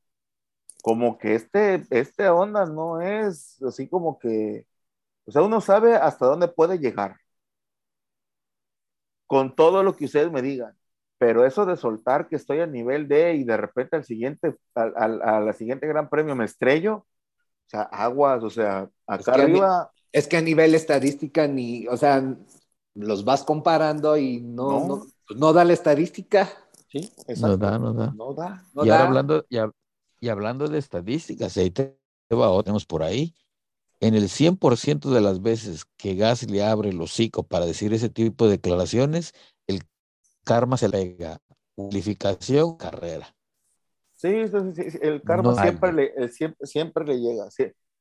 como 0.83 1.17
que 1.19 1.37
este, 1.37 1.87
este 1.91 2.29
onda 2.29 2.67
no 2.67 3.01
es 3.01 3.63
así 3.63 3.89
como 3.89 4.19
que, 4.19 4.67
o 5.27 5.33
sea, 5.33 5.43
uno 5.43 5.61
sabe 5.61 5.95
hasta 5.97 6.27
dónde 6.27 6.49
puede 6.49 6.79
llegar, 6.79 7.17
con 9.27 9.55
todo 9.55 9.83
lo 9.83 9.97
que 9.97 10.07
ustedes 10.07 10.31
me 10.33 10.43
digan 10.43 10.77
pero 11.23 11.47
eso 11.47 11.65
de 11.65 11.77
soltar 11.77 12.27
que 12.27 12.35
estoy 12.35 12.59
a 12.59 12.67
nivel 12.67 13.07
de 13.07 13.37
y 13.37 13.45
de 13.45 13.57
repente 13.57 13.95
al 13.95 14.05
siguiente, 14.05 14.57
al, 14.75 15.23
a 15.23 15.39
la 15.39 15.53
siguiente 15.53 15.87
gran 15.87 16.09
premio 16.09 16.35
me 16.35 16.45
estrello, 16.45 16.95
o 16.97 17.69
sea, 17.69 17.83
aguas, 17.83 18.43
o 18.43 18.51
sea, 18.51 18.91
acá 19.07 19.35
arriba. 19.35 19.93
es 20.11 20.27
que 20.27 20.39
a 20.39 20.41
nivel 20.41 20.75
estadística 20.75 21.47
ni, 21.47 21.87
o 21.87 21.97
sea, 21.97 22.37
los 22.95 23.25
vas 23.25 23.45
comparando 23.45 24.17
y 24.17 24.41
no, 24.41 24.85
no, 24.85 25.07
no, 25.37 25.53
da 25.53 25.65
la 25.65 25.75
estadística. 25.75 26.51
Sí, 26.89 27.13
exacto. 27.29 27.47
No 27.47 27.57
da, 27.57 27.79
no 27.79 27.93
da. 27.93 28.13
No 28.17 28.35
da. 28.35 28.67
y 28.85 28.91
ahora 28.91 29.07
hablando, 29.07 29.47
y, 29.49 30.29
hablando 30.29 30.67
de 30.67 30.79
estadísticas, 30.79 31.57
ahí 31.57 31.71
te 31.71 31.97
va, 32.33 32.61
tenemos 32.65 32.85
por 32.85 33.05
ahí. 33.05 33.33
En 34.01 34.17
el 34.17 34.25
100% 34.25 35.09
de 35.11 35.21
las 35.21 35.41
veces 35.41 35.85
que 35.97 36.17
Gasly 36.17 36.59
abre 36.59 36.89
el 36.89 37.01
hocico 37.01 37.45
para 37.45 37.65
decir 37.65 37.95
ese 37.95 38.09
tipo 38.09 38.47
de 38.47 38.57
declaraciones, 38.57 39.35
karma 40.45 40.77
se 40.77 40.89
le 40.89 41.07
pega. 41.07 41.39
Calificación, 41.77 42.77
carrera. 42.77 43.35
Sí, 44.15 44.29
el 45.01 45.23
karma 45.23 45.61
siempre, 45.61 45.93
le, 45.93 46.29
siempre, 46.29 46.67
siempre 46.67 47.05
le 47.05 47.19
llega. 47.19 47.49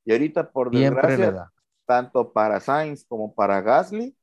Y 0.06 0.12
ahorita, 0.12 0.52
por 0.52 0.70
desgracia, 0.70 1.52
tanto 1.86 2.32
para 2.32 2.60
Sainz 2.60 3.06
como 3.06 3.34
para 3.34 3.62
Gasly, 3.62 4.16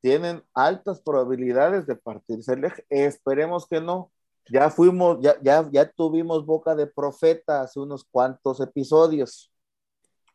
tienen 0.00 0.42
altas 0.52 1.00
probabilidades 1.00 1.86
de 1.86 1.96
partirse 1.96 2.52
el 2.52 2.64
eje. 2.64 2.84
Esperemos 2.90 3.66
que 3.66 3.80
no. 3.80 4.12
Ya 4.50 4.70
fuimos, 4.70 5.18
ya, 5.20 5.36
ya, 5.42 5.68
ya 5.70 5.90
tuvimos 5.90 6.46
boca 6.46 6.74
de 6.74 6.86
profeta 6.86 7.62
hace 7.62 7.80
unos 7.80 8.04
cuantos 8.04 8.60
episodios. 8.60 9.52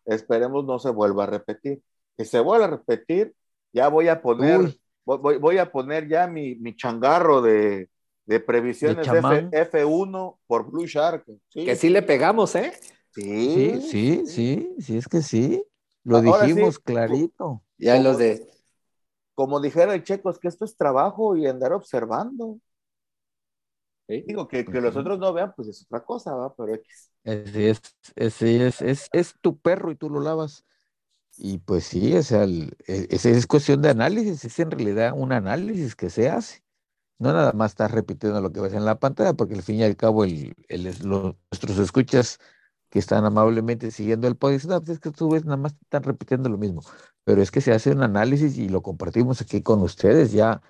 Esperemos 0.06 0.65
no 0.65 0.80
se 0.80 0.89
vuelva 0.89 1.24
a 1.24 1.28
repetir. 1.28 1.82
Que 2.17 2.26
se 2.26 2.39
vuelva 2.39 2.65
a 2.65 2.69
repetir, 2.69 3.36
ya 3.72 3.88
voy 3.88 4.08
a 4.08 4.22
poner, 4.22 4.78
voy, 5.05 5.37
voy, 5.37 5.57
a 5.57 5.71
poner 5.71 6.07
ya 6.07 6.27
mi, 6.27 6.55
mi 6.55 6.75
changarro 6.75 7.41
de, 7.41 7.89
de 8.25 8.39
previsiones 8.39 9.05
de 9.09 9.49
F, 9.51 9.85
1 9.85 10.39
por 10.47 10.69
Blue 10.69 10.85
Shark. 10.85 11.25
Que 11.51 11.75
sí 11.75 11.89
le 11.89 12.01
pegamos, 12.01 12.55
¿eh? 12.55 12.73
Sí, 13.11 13.81
sí, 13.81 14.23
sí, 14.25 14.75
sí, 14.79 14.97
es 14.97 15.07
que 15.07 15.21
sí. 15.21 15.63
Lo 16.03 16.21
dijimos 16.21 16.79
clarito. 16.79 17.63
Ya 17.77 17.99
los 17.99 18.17
de 18.17 18.47
como 19.35 19.59
dijera 19.59 19.93
el 19.93 20.03
checo, 20.03 20.29
es 20.29 20.39
que 20.39 20.47
esto 20.47 20.65
es 20.65 20.77
trabajo 20.77 21.35
y 21.35 21.47
andar 21.47 21.73
observando. 21.73 22.59
Digo, 24.07 24.47
que, 24.47 24.65
que, 24.65 24.81
los 24.81 24.95
otros 24.95 25.17
no 25.17 25.33
vean, 25.33 25.53
pues 25.55 25.69
es 25.69 25.83
otra 25.83 26.03
cosa, 26.03 26.35
¿va? 26.35 26.53
Pero 26.53 26.75
X. 26.75 27.11
Es, 27.23 27.55
es, 28.15 28.41
es, 28.41 28.81
es, 28.81 29.09
es, 29.11 29.35
tu 29.41 29.57
perro 29.57 29.91
y 29.91 29.95
tú 29.95 30.09
lo 30.09 30.19
lavas. 30.19 30.65
Y 31.38 31.60
pues 31.60 31.86
sí, 31.86 32.15
o 32.15 32.24
sea, 32.24 32.46
e, 32.46 32.69
es, 32.88 33.26
es 33.26 33.48
cuestión 33.48 33.82
de 33.82 33.89
análisis, 33.89 34.46
es 34.46 34.60
en 34.60 34.72
realidad 34.72 35.13
un 35.15 35.32
análisis 35.32 35.96
que 35.96 36.10
se 36.10 36.30
hace. 36.30 36.63
No 37.19 37.34
nada 37.34 37.54
más 37.54 37.72
estás 37.72 37.91
repitiendo 37.91 38.41
lo 38.41 38.52
que 38.52 38.62
ves 38.62 38.74
en 38.74 38.86
la 38.86 39.00
pantalla, 39.00 39.34
porque 39.34 39.56
al 39.56 39.63
fin 39.63 39.78
y 39.78 39.84
al 39.84 39.96
cabo 39.96 40.24
el, 40.26 40.56
el, 40.67 40.84
nuestros 41.08 41.80
escuchas 41.80 42.39
que 42.89 43.00
están 43.00 43.26
amablemente 43.26 43.91
siguiendo 43.91 44.28
el 44.28 44.36
podcast, 44.36 44.65
no, 44.65 44.82
es 44.93 45.00
que 45.00 45.12
tú 45.12 45.30
ves, 45.32 45.46
nada 45.46 45.58
más 45.58 45.74
están 45.82 46.04
repitiendo 46.04 46.50
lo 46.50 46.58
mismo 46.58 46.84
pero 47.24 47.41
es 47.41 47.52
que 47.52 47.62
se 47.62 47.72
hace 47.74 47.91
un 47.91 48.04
análisis 48.04 48.58
y 48.58 48.69
lo 48.69 48.82
compartimos 48.82 49.41
aquí 49.41 49.62
con 49.62 49.82
ustedes. 49.82 50.32
Ya 50.32 50.62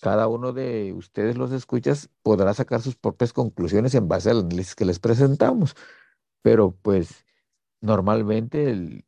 cada 0.00 0.28
uno 0.28 0.52
de 0.52 0.92
ustedes 0.94 1.36
los 1.36 1.52
escuchas 1.52 2.10
podrá 2.22 2.54
sacar 2.54 2.82
sus 2.82 2.96
propias 2.96 3.32
conclusiones 3.32 3.94
en 3.94 4.08
base 4.08 4.30
al 4.30 4.40
análisis 4.40 4.74
que 4.74 4.84
les 4.84 4.98
presentamos. 4.98 5.74
Pero 6.42 6.76
pues 6.82 7.24
normalmente 7.80 8.70
el, 8.70 9.04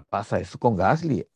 pasa 0.00 0.40
eso 0.40 0.58
con 0.58 0.76
Gasly. 0.76 1.26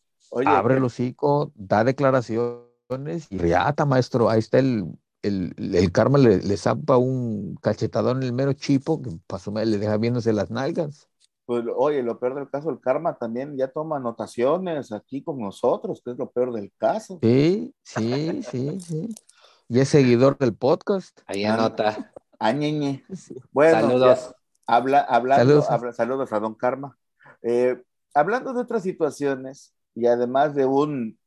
Abre 0.45 0.77
el 0.77 0.85
hocico, 0.85 1.53
da 1.55 1.85
declaraciones 1.85 3.27
y 3.31 3.39
riata, 3.39 3.85
maestro. 3.87 4.29
Ahí 4.29 4.41
está 4.41 4.59
el, 4.59 4.99
el, 5.23 5.55
el 5.59 5.93
karma, 5.93 6.19
le, 6.19 6.39
le 6.39 6.57
zampa 6.57 6.97
un 6.97 7.57
cachetadón 7.63 8.19
en 8.19 8.23
el 8.25 8.33
mero 8.33 8.53
chipo 8.53 9.01
que 9.01 9.11
pasó, 9.27 9.53
le 9.53 9.79
deja 9.79 9.97
viéndose 9.97 10.33
las 10.33 10.51
nalgas 10.51 11.09
pues 11.47 11.65
oye, 11.77 12.03
lo 12.03 12.19
peor 12.19 12.35
del 12.35 12.51
caso, 12.51 12.71
el 12.71 12.81
karma 12.81 13.17
también 13.17 13.57
ya 13.57 13.69
toma 13.69 13.97
anotaciones 13.97 14.91
aquí 14.91 15.23
con 15.23 15.39
nosotros, 15.39 16.03
que 16.05 16.11
es 16.11 16.19
lo 16.19 16.29
peor 16.31 16.53
del 16.53 16.73
caso. 16.77 17.21
Sí, 17.23 17.73
sí, 17.85 18.43
sí, 18.43 18.81
sí. 18.81 19.15
Y 19.69 19.79
es 19.79 19.89
seguidor 19.89 20.37
del 20.39 20.55
podcast. 20.55 21.21
Ahí 21.27 21.45
anota. 21.45 22.13
Añeñe. 22.41 23.05
Bueno, 23.53 23.81
saludos. 23.81 24.35
Habla, 24.67 25.01
hablando, 25.03 25.63
saludos. 25.93 26.33
a 26.33 26.41
don 26.41 26.55
Karma. 26.55 26.99
Eh, 27.43 27.81
hablando 28.17 28.53
de 28.53 28.61
otras 28.61 28.83
situaciones, 28.83 29.75
y 29.95 30.07
además 30.07 30.55
de 30.55 30.67
un, 30.67 31.19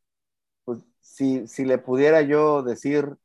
pues 0.66 0.80
si, 1.00 1.48
si 1.48 1.66
le 1.66 1.78
pudiera 1.78 2.22
yo 2.22 2.64
decir, 2.64 3.16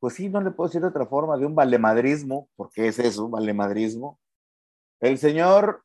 pues 0.00 0.14
sí, 0.14 0.28
no 0.28 0.40
le 0.40 0.50
puedo 0.50 0.68
decir 0.68 0.82
de 0.82 0.88
otra 0.88 1.06
forma, 1.06 1.36
de 1.36 1.46
un 1.46 1.54
valemadrismo, 1.54 2.48
porque 2.56 2.88
es 2.88 2.98
eso, 2.98 3.28
valemadrismo. 3.28 4.18
El 5.00 5.18
señor 5.18 5.82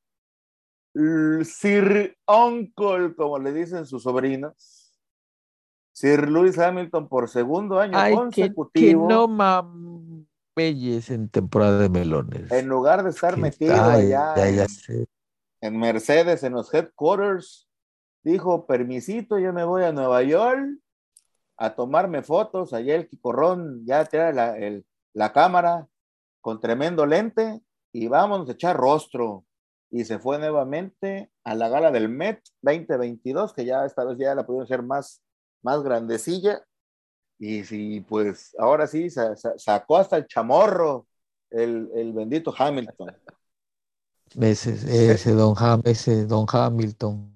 Sir 0.93 2.17
Uncle, 2.27 3.15
como 3.15 3.39
le 3.39 3.53
dicen 3.53 3.85
sus 3.85 4.03
sobrinos. 4.03 4.93
Sir 5.93 6.29
Lewis 6.29 6.59
Hamilton 6.59 7.07
por 7.07 7.27
segundo 7.29 7.79
año 7.79 7.97
consecutivo. 8.15 9.07
Que, 9.07 9.13
no 9.13 9.27
mameyes 9.27 11.09
en 11.09 11.29
temporada 11.29 11.79
de 11.79 11.89
melones. 11.89 12.51
En 12.51 12.67
lugar 12.67 13.03
de 13.03 13.09
estar 13.09 13.37
metido 13.37 13.73
allá 13.73 14.33
en, 14.47 14.67
Mercedes, 15.71 16.43
en 16.43 16.53
los 16.53 16.73
headquarters, 16.73 17.67
dijo, 18.23 18.65
permisito, 18.65 19.39
yo 19.39 19.53
me 19.53 19.63
voy 19.63 19.83
a 19.83 19.91
Nueva 19.91 20.21
York 20.23 20.79
a 21.57 21.75
tomarme 21.75 22.21
fotos. 22.21 22.73
Allá 22.73 22.95
el 22.95 23.07
Quicorrón 23.07 23.85
ya 23.85 24.05
trae 24.05 24.33
la, 24.33 24.55
la 25.13 25.33
cámara 25.33 25.87
con 26.41 26.59
tremendo 26.59 27.05
lente 27.05 27.61
y 27.91 28.07
vamos 28.07 28.47
a 28.47 28.51
echar 28.51 28.77
rostro 28.77 29.45
y 29.89 30.05
se 30.05 30.19
fue 30.19 30.37
nuevamente 30.37 31.31
a 31.43 31.55
la 31.55 31.69
gala 31.69 31.91
del 31.91 32.09
Met 32.09 32.41
2022, 32.61 33.53
que 33.53 33.65
ya 33.65 33.85
esta 33.85 34.03
vez 34.03 34.17
ya 34.17 34.35
la 34.35 34.45
pudieron 34.45 34.65
hacer 34.65 34.83
más, 34.83 35.23
más 35.61 35.81
grandecilla. 35.81 36.61
Y 37.39 37.63
sí, 37.63 38.01
pues 38.01 38.55
ahora 38.59 38.87
sí, 38.87 39.09
sacó 39.09 39.97
hasta 39.97 40.17
el 40.17 40.27
chamorro 40.27 41.07
el, 41.49 41.89
el 41.95 42.13
bendito 42.13 42.53
Hamilton. 42.57 43.15
Ese, 44.39 45.11
ese, 45.11 45.31
don, 45.31 45.55
ese 45.85 46.25
don 46.25 46.45
Hamilton. 46.51 47.33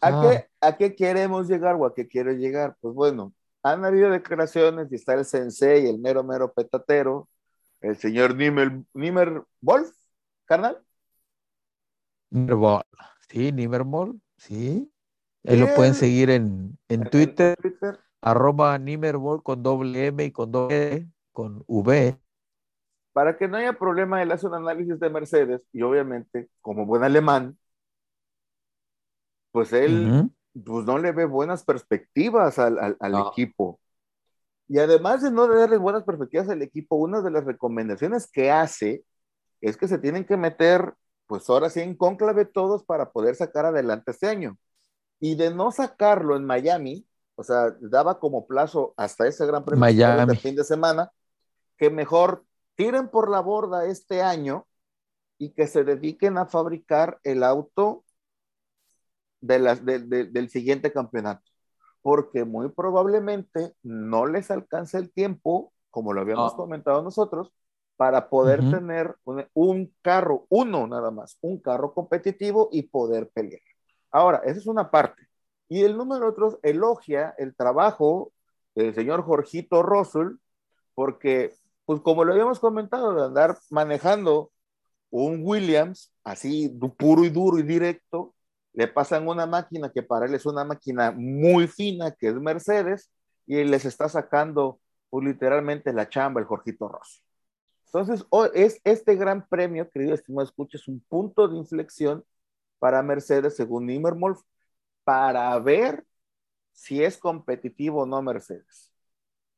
¿A, 0.00 0.08
ah. 0.08 0.22
qué, 0.22 0.48
¿A 0.60 0.76
qué 0.76 0.94
queremos 0.94 1.48
llegar 1.48 1.76
o 1.76 1.86
a 1.86 1.94
qué 1.94 2.06
quiero 2.06 2.32
llegar? 2.32 2.76
Pues 2.80 2.94
bueno, 2.94 3.32
han 3.62 3.84
habido 3.84 4.10
declaraciones 4.10 4.90
y 4.90 4.96
está 4.96 5.14
el 5.14 5.24
sensei, 5.24 5.88
el 5.88 5.98
mero 5.98 6.22
mero 6.24 6.52
petatero, 6.52 7.28
el 7.80 7.96
señor 7.96 8.34
Nimmer, 8.34 8.82
Nimmer 8.94 9.42
Wolf, 9.60 9.90
carnal, 10.44 10.82
Nimerball. 12.30 12.84
Sí, 13.28 13.52
Nimerball, 13.52 14.20
sí. 14.36 14.90
Ahí 15.46 15.56
lo 15.56 15.74
pueden 15.74 15.94
seguir 15.94 16.30
en, 16.30 16.78
en 16.88 17.04
Twitter, 17.04 17.56
arroba 18.20 18.76
Nimerball 18.78 19.42
con 19.42 19.62
doble 19.62 20.06
M 20.06 20.24
y 20.24 20.30
con 20.30 20.50
doble 20.50 20.92
e, 20.92 21.08
con 21.32 21.64
V. 21.66 22.18
Para 23.18 23.36
que 23.36 23.48
no 23.48 23.56
haya 23.56 23.72
problema, 23.72 24.22
él 24.22 24.30
hace 24.30 24.46
un 24.46 24.54
análisis 24.54 25.00
de 25.00 25.10
Mercedes 25.10 25.60
y 25.72 25.82
obviamente, 25.82 26.48
como 26.60 26.86
buen 26.86 27.02
alemán, 27.02 27.58
pues 29.50 29.72
él 29.72 30.30
pues 30.64 30.86
no 30.86 30.98
le 30.98 31.10
ve 31.10 31.24
buenas 31.24 31.64
perspectivas 31.64 32.60
al, 32.60 32.78
al, 32.78 33.26
equipo. 33.26 33.80
Y 34.68 34.78
además 34.78 35.20
de 35.24 35.32
no 35.32 35.48
darle 35.48 35.78
buenas 35.78 36.04
perspectivas 36.04 36.48
al 36.48 36.62
equipo, 36.62 36.94
una 36.94 37.20
de 37.20 37.32
las 37.32 37.44
recomendaciones 37.44 38.30
que 38.30 38.52
hace 38.52 39.02
es 39.60 39.76
que 39.76 39.88
se 39.88 39.98
tienen 39.98 40.24
que 40.24 40.36
meter 40.36 40.94
pues 41.26 41.50
ahora 41.50 41.70
sí 41.70 41.80
en 41.80 41.96
conclave 41.96 42.44
todos 42.44 42.84
para 42.84 43.10
poder 43.10 43.34
sacar 43.34 43.66
adelante 43.66 44.12
este 44.12 44.28
año. 44.28 44.56
Y 45.18 45.34
de 45.34 45.52
no 45.52 45.72
sacarlo 45.72 46.36
en 46.36 46.44
Miami, 46.44 47.04
o 47.34 47.42
sea, 47.42 47.74
daba 47.80 48.20
como 48.20 48.46
plazo 48.46 48.94
hasta 48.96 49.26
ese 49.26 49.44
gran 49.44 49.64
premio 49.64 50.24
de 50.24 50.36
fin 50.36 50.54
de 50.54 50.62
semana, 50.62 51.10
que 51.76 51.90
mejor 51.90 52.44
tiren 52.78 53.08
por 53.08 53.28
la 53.28 53.40
borda 53.40 53.86
este 53.86 54.22
año 54.22 54.64
y 55.36 55.50
que 55.50 55.66
se 55.66 55.82
dediquen 55.82 56.38
a 56.38 56.46
fabricar 56.46 57.18
el 57.24 57.42
auto 57.42 58.04
de 59.40 60.28
del 60.30 60.48
siguiente 60.48 60.92
campeonato. 60.92 61.42
Porque 62.02 62.44
muy 62.44 62.68
probablemente 62.68 63.74
no 63.82 64.26
les 64.26 64.52
alcance 64.52 64.96
el 64.96 65.10
tiempo, 65.10 65.72
como 65.90 66.12
lo 66.12 66.20
habíamos 66.20 66.54
comentado 66.54 67.02
nosotros, 67.02 67.52
para 67.96 68.28
poder 68.28 68.60
tener 68.70 69.16
un, 69.54 69.92
carro, 70.00 70.46
uno 70.48 70.86
nada 70.86 71.10
más, 71.10 71.36
un 71.40 71.58
carro 71.58 71.92
competitivo 71.92 72.68
y 72.70 72.84
poder 72.84 73.28
pelear. 73.30 73.60
Ahora, 74.12 74.40
esa 74.44 74.60
es 74.60 74.66
una 74.68 74.88
parte. 74.88 75.26
Y 75.68 75.82
el 75.82 75.96
número 75.96 76.28
otro 76.28 76.60
elogia 76.62 77.34
el 77.38 77.56
trabajo 77.56 78.32
del 78.76 78.94
señor 78.94 79.24
Jorgito 79.24 79.82
Russell, 79.82 80.36
porque, 80.94 81.54
pues 81.88 82.02
como 82.02 82.22
lo 82.22 82.34
habíamos 82.34 82.60
comentado, 82.60 83.14
de 83.14 83.24
andar 83.24 83.58
manejando 83.70 84.52
un 85.08 85.40
Williams 85.42 86.12
así 86.22 86.68
puro 86.98 87.24
y 87.24 87.30
duro 87.30 87.58
y 87.58 87.62
directo, 87.62 88.34
le 88.74 88.88
pasan 88.88 89.26
una 89.26 89.46
máquina 89.46 89.90
que 89.90 90.02
para 90.02 90.26
él 90.26 90.34
es 90.34 90.44
una 90.44 90.64
máquina 90.66 91.12
muy 91.12 91.66
fina, 91.66 92.10
que 92.10 92.28
es 92.28 92.34
Mercedes, 92.34 93.10
y 93.46 93.64
les 93.64 93.86
está 93.86 94.06
sacando 94.10 94.80
pues, 95.08 95.24
literalmente 95.24 95.94
la 95.94 96.10
chamba 96.10 96.42
el 96.42 96.46
Jorgito 96.46 96.88
Russell. 96.88 97.24
Entonces, 97.86 98.26
es 98.52 98.82
este 98.84 99.16
gran 99.16 99.48
premio, 99.48 99.88
querido 99.88 100.12
estimado 100.12 100.46
escucha, 100.46 100.76
es 100.76 100.88
un 100.88 101.00
punto 101.08 101.48
de 101.48 101.56
inflexión 101.56 102.22
para 102.78 103.02
Mercedes, 103.02 103.56
según 103.56 103.86
Nimmermolf, 103.86 104.42
para 105.04 105.58
ver 105.58 106.04
si 106.72 107.02
es 107.02 107.16
competitivo 107.16 108.02
o 108.02 108.06
no 108.06 108.20
Mercedes. 108.20 108.92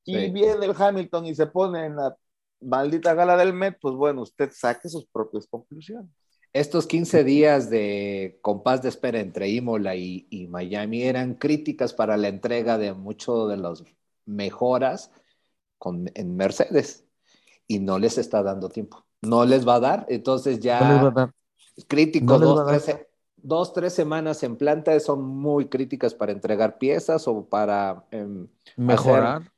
Y 0.04 0.30
viene 0.30 0.66
el 0.66 0.74
Hamilton 0.76 1.26
y 1.26 1.34
se 1.34 1.46
pone 1.46 1.86
en 1.86 1.96
la 1.96 2.16
maldita 2.60 3.14
gala 3.14 3.36
del 3.36 3.52
Met, 3.52 3.78
pues 3.80 3.94
bueno, 3.94 4.22
usted 4.22 4.50
saque 4.52 4.88
sus 4.88 5.06
propias 5.06 5.46
conclusiones. 5.46 6.10
Estos 6.52 6.86
15 6.86 7.22
días 7.22 7.70
de 7.70 8.38
compás 8.42 8.82
de 8.82 8.88
espera 8.88 9.20
entre 9.20 9.48
Imola 9.48 9.94
y, 9.94 10.48
Miami 10.50 11.04
eran 11.04 11.34
críticas 11.34 11.92
para 11.92 12.16
la 12.16 12.28
entrega 12.28 12.76
de 12.76 12.92
mucho 12.92 13.46
de 13.46 13.56
las 13.56 13.84
mejoras 14.26 15.12
con, 15.78 16.10
en 16.14 16.36
Mercedes 16.36 17.04
y 17.68 17.78
no 17.78 17.98
les 17.98 18.18
está 18.18 18.42
dando 18.42 18.68
tiempo. 18.68 19.04
No 19.22 19.44
les 19.44 19.66
va 19.66 19.76
a 19.76 19.80
dar, 19.80 20.06
entonces 20.08 20.58
ya 20.58 20.80
no 20.80 20.94
les 20.94 21.04
va 21.04 21.08
a 21.08 21.10
dar. 21.12 21.34
críticos, 21.86 22.40
dos, 23.36 23.72
tres, 23.72 23.94
semanas 23.94 24.42
en 24.42 24.56
planta 24.56 24.98
son 24.98 25.22
muy 25.22 25.68
críticas 25.68 26.14
para 26.14 26.32
entregar 26.32 26.78
piezas 26.78 27.28
o 27.28 27.44
para 27.44 28.04
em, 28.10 28.48
mejorar 28.76 29.52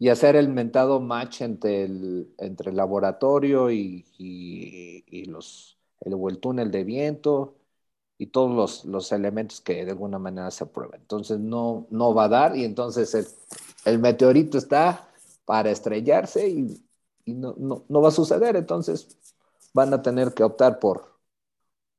y 0.00 0.08
hacer 0.08 0.34
el 0.34 0.48
mentado 0.48 0.98
match 0.98 1.42
entre 1.42 1.84
el, 1.84 2.34
entre 2.38 2.70
el 2.70 2.76
laboratorio 2.76 3.70
y, 3.70 4.06
los, 5.28 5.78
el, 6.00 6.14
el, 6.14 6.38
túnel 6.38 6.70
de 6.70 6.84
viento 6.84 7.58
y 8.16 8.28
todos 8.28 8.86
los, 8.86 9.12
elementos 9.12 9.60
que 9.60 9.84
de 9.84 9.90
alguna 9.90 10.18
manera 10.18 10.50
se 10.50 10.64
aprueban. 10.64 11.02
Entonces 11.02 11.38
no, 11.38 11.86
no 11.90 12.14
va 12.14 12.24
a 12.24 12.28
dar 12.30 12.56
y 12.56 12.64
entonces 12.64 13.14
el, 13.84 13.98
meteorito 13.98 14.56
está 14.56 15.06
para 15.44 15.70
estrellarse 15.70 16.48
y, 16.48 16.82
no, 17.26 17.84
va 17.90 18.08
a 18.08 18.10
suceder. 18.10 18.56
Entonces 18.56 19.18
van 19.74 19.92
a 19.92 20.00
tener 20.00 20.32
que 20.32 20.44
optar 20.44 20.78
por, 20.78 21.20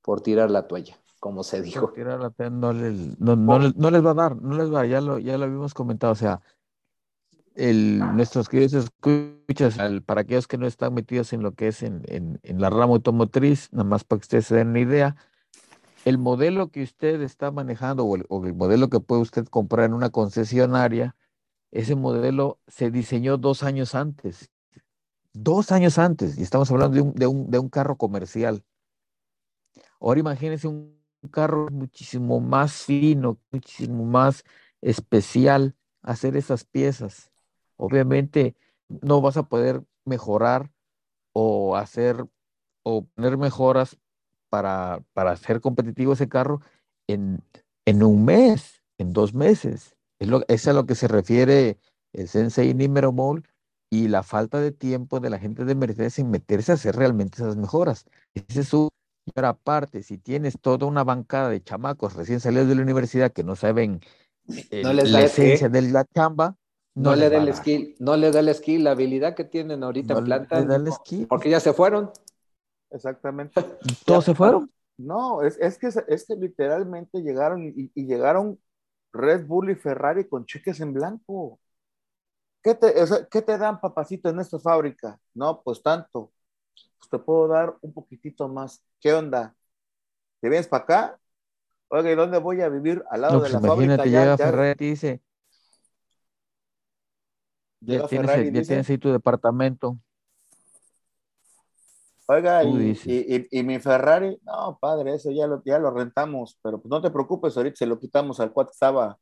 por 0.02 0.22
tirar 0.22 0.50
la 0.50 0.68
toalla, 0.68 0.98
como 1.20 1.44
se 1.44 1.62
dijo. 1.62 1.92
Tirar 1.92 2.20
la 2.20 2.50
no, 2.50 2.74
no, 2.74 3.36
no, 3.36 3.92
les 3.92 4.04
va 4.04 4.10
a 4.10 4.16
dar, 4.16 4.36
no 4.42 4.58
les 4.58 4.74
va, 4.74 4.88
ya 4.88 5.02
lo, 5.02 5.20
ya 5.20 5.38
lo 5.38 5.46
habíamos 5.46 5.76
comentado, 5.76 6.14
o 6.14 6.16
sea, 6.16 6.42
el, 7.56 8.00
nuestros 8.16 8.48
queridos 8.50 8.74
escuchas, 8.74 9.78
para 10.06 10.22
aquellos 10.22 10.48
que 10.48 10.58
no 10.58 10.68
están 10.68 10.94
metidos 10.94 11.34
en 11.34 11.44
lo 11.44 11.54
que 11.54 11.68
es 11.68 11.84
en, 11.84 12.02
en, 12.08 12.62
la 12.62 12.70
rama 12.70 12.94
automotriz, 12.94 13.70
nada 13.72 13.84
más 13.84 14.04
para 14.04 14.20
que 14.20 14.26
ustedes 14.26 14.48
se 14.48 14.56
den 14.56 14.70
una 14.70 14.80
idea, 14.80 15.16
el 16.06 16.18
modelo 16.18 16.70
que 16.70 16.84
usted 16.84 17.22
está 17.22 17.52
manejando 17.52 18.06
o 18.06 18.16
el, 18.16 18.54
modelo 18.56 18.90
que 18.90 19.00
puede 19.00 19.22
usted 19.22 19.46
comprar 19.46 19.86
en 19.86 19.94
una 19.94 20.10
concesionaria, 20.10 21.16
ese 21.72 21.96
modelo 21.96 22.60
se 22.68 22.92
diseñó 22.92 23.38
dos 23.38 23.64
años 23.64 23.96
antes. 23.96 24.50
Dos 25.34 25.72
años 25.72 25.98
antes, 25.98 26.38
y 26.38 26.44
estamos 26.44 26.70
hablando 26.72 26.96
de 26.96 27.02
un, 27.02 27.14
de 27.14 27.28
un, 27.28 27.50
de 27.50 27.60
un 27.60 27.70
carro 27.70 27.96
comercial. 27.96 28.64
Ahora 30.00 30.20
imagínense 30.20 30.68
un 30.68 31.00
carro 31.32 31.68
muchísimo 31.72 32.42
más 32.42 32.84
fino, 32.84 33.40
muchísimo 33.52 34.04
más 34.06 34.44
especial, 34.82 35.76
hacer 36.02 36.36
esas 36.36 36.66
piezas. 36.66 37.31
Obviamente 37.82 38.56
no 38.88 39.22
vas 39.22 39.38
a 39.38 39.44
poder 39.44 39.84
mejorar 40.06 40.70
o 41.34 41.76
hacer 41.76 42.26
o 42.84 43.06
poner 43.06 43.38
mejoras 43.38 43.98
para, 44.50 45.04
para 45.14 45.32
hacer 45.32 45.62
competitivo 45.62 46.14
ese 46.14 46.30
carro 46.30 46.62
en, 47.08 47.42
en 47.86 48.04
un 48.04 48.24
mes, 48.24 48.84
en 49.00 49.14
dos 49.14 49.34
meses. 49.34 49.96
Es, 50.20 50.28
lo, 50.28 50.44
es 50.48 50.68
a 50.68 50.74
lo 50.74 50.86
que 50.86 50.94
se 50.94 51.08
refiere 51.08 51.80
el 52.14 52.28
Sensei 52.28 52.74
Nimero 52.76 53.12
Mall 53.12 53.48
y 53.90 54.10
la 54.10 54.22
falta 54.22 54.60
de 54.60 54.72
tiempo 54.72 55.20
de 55.20 55.32
la 55.32 55.40
gente 55.40 55.66
de 55.66 55.74
Mercedes 55.74 56.20
en 56.20 56.30
meterse 56.30 56.72
a 56.72 56.76
hacer 56.76 56.96
realmente 56.96 57.42
esas 57.42 57.58
mejoras. 57.58 58.06
Ese 58.36 58.62
es 58.62 58.68
su... 58.68 58.90
Y 59.26 59.32
ahora 59.36 59.50
aparte, 59.50 60.04
si 60.04 60.18
tienes 60.18 60.60
toda 60.60 60.86
una 60.86 61.04
bancada 61.04 61.50
de 61.50 61.64
chamacos 61.64 62.16
recién 62.16 62.40
salidos 62.40 62.68
de 62.68 62.76
la 62.76 62.82
universidad 62.82 63.32
que 63.32 63.44
no 63.44 63.56
saben 63.56 64.02
no 64.84 64.94
les 64.94 65.12
la 65.12 65.24
esencia 65.24 65.70
de 65.70 65.82
la 65.84 66.06
chamba, 66.06 66.58
no, 66.94 67.16
le 67.16 67.30
da 67.30 67.38
el 67.38 67.54
skill, 67.54 67.96
no 68.00 68.18
le 68.18 68.32
da 68.32 68.40
el 68.40 68.54
skill, 68.54 68.84
la 68.84 68.92
habilidad 68.92 69.36
que 69.36 69.46
tienen 69.46 69.84
ahorita 69.84 70.18
en 70.18 70.24
planta. 70.26 70.60
Le 70.60 70.66
da 70.66 70.76
el 70.76 70.92
skill. 70.92 71.28
Porque 71.28 71.50
ya 71.50 71.60
se 71.60 71.74
fueron. 71.74 72.12
Exactamente. 72.90 73.62
¿Todos 74.06 74.26
se 74.26 74.36
fueron? 74.36 74.70
No, 74.98 75.42
es, 75.42 75.58
es, 75.60 75.78
que, 75.78 75.88
es 75.88 76.26
que 76.28 76.36
literalmente 76.36 77.22
llegaron 77.22 77.64
y, 77.64 77.92
llegaron 77.96 78.60
Red 79.14 79.48
Bull 79.48 79.72
y 79.72 79.76
Ferrari 79.76 80.28
con 80.28 80.46
cheques 80.46 80.80
en 80.82 80.94
blanco. 80.94 81.60
¿Qué 82.62 82.76
te, 82.76 82.94
¿Qué 83.32 83.42
te 83.42 83.58
dan, 83.58 83.80
papacito, 83.80 84.30
en 84.30 84.40
esta 84.40 84.60
fábrica? 84.60 85.20
No, 85.34 85.62
pues 85.64 85.82
tanto. 85.82 86.32
Pues 87.00 87.10
te 87.10 87.18
puedo 87.18 87.48
dar 87.48 87.76
un 87.82 87.94
poquitito 87.94 88.48
más. 88.48 88.84
¿Qué 89.00 89.14
onda? 89.14 89.56
¿Te 90.40 90.50
vienes 90.50 90.68
para 90.68 90.84
acá? 90.84 91.20
Oiga, 91.88 92.12
¿y 92.12 92.16
dónde 92.16 92.38
voy 92.38 92.62
a 92.62 92.70
vivir? 92.70 93.04
Al 93.10 93.22
lado 93.22 93.36
de 93.36 93.40
pues 93.50 93.54
la 93.54 93.60
fábrica. 93.62 94.06
Llega 94.06 94.38
Ferrari 94.38 94.86
y 94.86 94.90
dice, 94.92 95.22
ya 97.82 98.08
tienes, 98.08 98.90
ahí 98.90 98.98
tu 98.98 99.12
departamento. 99.12 99.98
Oiga, 102.28 102.64
y, 102.64 103.64
mi 103.64 103.80
Ferrari, 103.80 104.40
no, 104.44 104.78
padre, 104.80 105.16
eso 105.16 105.32
ya 105.32 105.48
lo, 105.48 105.62
ya 105.66 105.80
lo 105.80 105.92
rentamos, 105.92 106.58
pero 106.62 106.80
pues 106.80 106.90
no 106.90 107.02
te 107.02 107.12
preocupes, 107.12 107.58
ahorita 107.58 107.76
se 107.76 107.86
lo 107.86 108.00
quitamos 108.00 108.40
al 108.40 108.54
cuate 108.54 108.72
estaba 108.72 109.20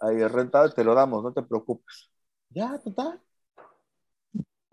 ahí 0.00 0.26
rentado 0.26 0.66
y 0.66 0.72
te 0.72 0.82
lo 0.82 0.94
damos, 0.94 1.22
no 1.22 1.32
te 1.32 1.42
preocupes. 1.42 2.10
Ya, 2.50 2.78
total. 2.78 3.20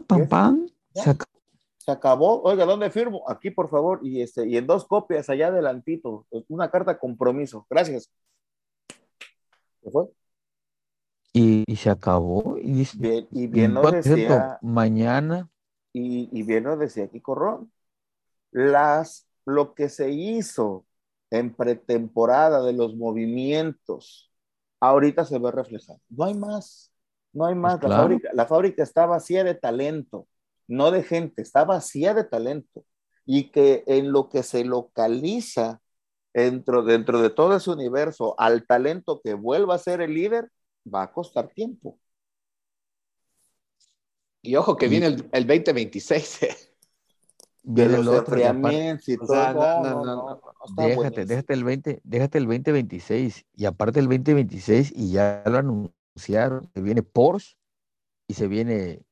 Pam, 0.08 0.28
pam. 0.28 0.68
Se, 0.94 1.92
acabó. 1.92 2.42
Oiga, 2.44 2.66
¿dónde 2.66 2.90
firmo? 2.90 3.24
Aquí, 3.30 3.52
por 3.52 3.70
favor, 3.70 4.00
y, 4.02 4.22
este, 4.22 4.48
y 4.48 4.58
en 4.58 4.66
dos 4.66 4.86
copias 4.86 5.30
allá 5.30 5.48
adelantito, 5.48 6.26
una 6.48 6.72
carta 6.72 6.98
compromiso. 6.98 7.68
Gracias. 7.70 8.10
¿Qué 9.82 9.92
fue? 9.92 10.08
Y, 11.34 11.76
se 11.76 11.90
acabó. 11.90 12.58
Y, 12.58 12.86
bien, 12.98 13.28
y 13.32 13.48
bien 13.48 13.74
lo 13.74 13.90
decía. 13.90 14.60
Mañana. 14.62 15.50
Y, 15.94 16.30
y, 16.32 16.44
bien 16.44 16.66
lo 16.66 16.78
decía 16.78 17.06
aquí 17.06 17.22
Corrón. 17.22 17.72
Las, 18.52 19.28
lo 19.46 19.74
que 19.74 19.90
se 19.90 20.12
hizo 20.12 20.86
en 21.30 21.54
pretemporada 21.54 22.62
de 22.64 22.74
los 22.74 22.96
movimientos, 22.96 24.32
ahorita 24.80 25.26
se 25.26 25.40
ve 25.40 25.52
reflejado. 25.52 26.00
No 26.10 26.26
hay 26.26 26.34
más. 26.34 26.92
No 27.34 27.46
hay 27.46 27.56
más. 27.56 27.80
Pues 27.80 27.90
la, 27.90 27.98
fábrica, 27.98 28.30
la 28.34 28.46
fábrica 28.46 28.84
está 28.84 29.06
vacía 29.06 29.44
de 29.44 29.56
talento, 29.56 30.28
no 30.68 30.92
de 30.92 31.04
gente, 31.04 31.42
está 31.42 31.64
vacía 31.64 32.14
de 32.14 32.26
talento. 32.26 32.84
Y 33.26 33.52
que 33.52 33.84
en 33.88 34.12
lo 34.12 34.30
que 34.30 34.44
se 34.44 34.66
localiza 34.66 35.80
dentro, 36.34 36.84
dentro 36.84 37.22
de 37.22 37.30
todo 37.30 37.56
ese 37.56 37.70
universo 37.70 38.36
al 38.38 38.66
talento 38.66 39.22
que 39.24 39.34
vuelva 39.34 39.76
a 39.76 39.80
ser 39.80 40.02
el 40.02 40.14
líder, 40.14 40.50
va 40.84 41.04
a 41.04 41.12
costar 41.12 41.50
tiempo. 41.50 41.98
Y 44.42 44.56
ojo 44.56 44.76
que 44.76 44.88
viene 44.88 45.08
el, 45.08 45.30
el 45.32 45.48
2026. 45.48 46.44
Eh. 46.44 46.56
Viene 47.64 47.96
el 47.96 48.08
otro. 48.08 48.38
Y 48.40 49.18
todo. 49.18 50.42
déjate, 50.76 51.26
déjate 51.26 51.54
el 51.54 51.64
20, 51.64 52.02
déjate 52.04 52.38
el 52.40 52.46
2026 52.46 53.46
y 53.56 53.66
aparte 53.66 54.00
el 54.00 54.08
2026 54.08 54.94
y 54.96 55.12
ya 55.12 55.44
lo 55.46 55.58
anunciaron, 55.60 56.70
se 56.74 56.82
viene 56.82 57.04
Porsche 57.04 57.56
y 58.28 58.34
se 58.34 58.48
viene 58.48 59.04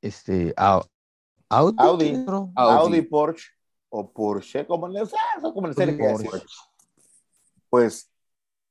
este 0.00 0.54
Audi, 0.56 0.88
Audi, 1.50 2.24
Audi, 2.54 3.02
Porsche 3.02 3.50
o 3.90 4.10
Porsche, 4.10 4.66
como 4.66 4.88
le, 4.88 5.02
como 5.42 5.66
le, 5.66 5.74
Pues 7.68 8.10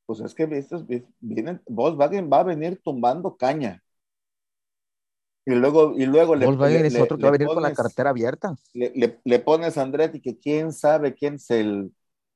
pues 0.09 0.21
es 0.21 0.33
que 0.33 0.47
vienen, 1.19 1.61
Volkswagen 1.67 2.31
va 2.33 2.39
a 2.39 2.43
venir 2.43 2.81
tumbando 2.83 3.37
caña. 3.37 3.83
Y 5.45 5.53
luego, 5.53 5.93
y 5.95 6.07
luego 6.07 6.35
Volkswagen 6.35 6.83
es 6.83 6.99
otro 6.99 7.15
que 7.15 7.21
va 7.21 7.29
a 7.29 7.33
venir 7.33 7.47
con 7.47 7.61
la 7.61 7.75
cartera 7.75 8.09
abierta. 8.09 8.55
Le, 8.73 9.39
pones 9.39 9.77
a 9.77 9.83
Andretti 9.83 10.19
que 10.19 10.39
quién 10.39 10.73
sabe 10.73 11.13
quién 11.13 11.35
es 11.35 11.51
el, 11.51 11.93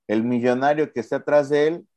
millonario 0.07 0.93
que 0.93 0.99
está 0.99 1.15
atrás 1.15 1.49
de 1.49 1.65
él, 1.65 1.87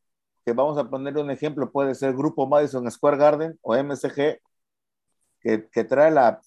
que 0.46 0.54
vamos 0.54 0.78
a 0.78 0.88
poner 0.88 1.18
un 1.18 1.30
ejemplo, 1.30 1.70
puede 1.70 1.94
ser 1.94 2.14
Grupo 2.14 2.46
Madison 2.46 2.90
Square 2.90 3.18
Garden 3.18 3.58
o 3.60 3.76
MSG, 3.76 4.40
que, 5.42 5.68
que 5.70 5.84
trae 5.84 6.10
la, 6.10 6.40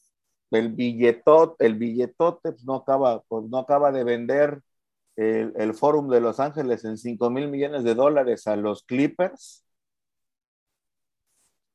el 0.50 0.70
billetote, 0.70 1.64
el 1.64 1.76
billetote, 1.76 2.54
pues 2.54 2.66
no 2.66 2.78
acaba, 2.78 3.22
pues 3.28 3.46
no 3.48 3.60
acaba 3.60 3.92
de 3.92 4.04
vender 4.04 4.60
el, 5.20 5.54
el 5.58 5.74
Fórum 5.74 6.08
de 6.10 6.22
Los 6.22 6.40
Ángeles 6.40 6.86
en 6.86 6.98
5 6.98 7.30
mil 7.30 7.50
millones 7.50 7.84
de 7.84 7.94
dólares 7.94 8.48
a 8.48 8.56
los 8.56 8.84
Clippers. 8.84 9.66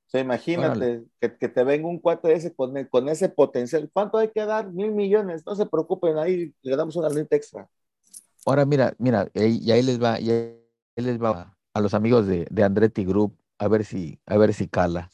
O 0.07 0.11
sea, 0.11 0.23
imagínate 0.23 1.05
que, 1.21 1.29
te 1.29 1.65
venga 1.65 1.87
un 1.87 1.99
cuate 1.99 2.33
ese 2.33 2.55
con, 2.55 2.73
con, 2.87 3.09
ese 3.11 3.29
potencial. 3.29 3.91
¿Cuánto 3.93 4.17
hay 4.17 4.31
que 4.31 4.47
dar? 4.47 4.73
Mil 4.73 4.93
millones. 4.93 5.45
No 5.45 5.55
se 5.55 5.67
preocupen, 5.67 6.17
ahí 6.17 6.55
le 6.63 6.77
damos 6.77 6.97
una 6.97 7.11
lente 7.11 7.37
extra. 7.37 7.69
Ahora, 8.47 8.65
mira, 8.65 8.95
mira, 8.99 9.29
y 9.35 9.71
ahí 9.71 9.83
les 9.83 10.03
va, 10.03 10.19
y 10.21 10.31
ahí 10.31 10.57
les 10.97 11.23
va 11.23 11.55
a 11.75 11.81
los 11.81 11.93
amigos 11.93 12.27
de, 12.27 12.47
de 12.51 12.63
Andretti 12.63 13.05
Group, 13.05 13.37
a 13.59 13.69
ver 13.69 13.85
si, 13.85 14.21
a 14.25 14.39
ver 14.39 14.55
si 14.55 14.69
cala. 14.69 15.11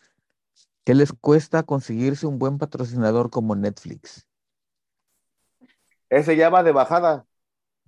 ¿Qué 0.85 0.95
les 0.95 1.13
cuesta 1.13 1.65
conseguirse 1.65 2.29
un 2.29 2.39
buen 2.39 2.59
patrocinador 2.59 3.31
como 3.31 3.57
Netflix? 3.57 4.29
Ese 6.09 6.37
ya 6.37 6.49
va 6.49 6.63
de 6.63 6.73
bajada. 6.73 7.27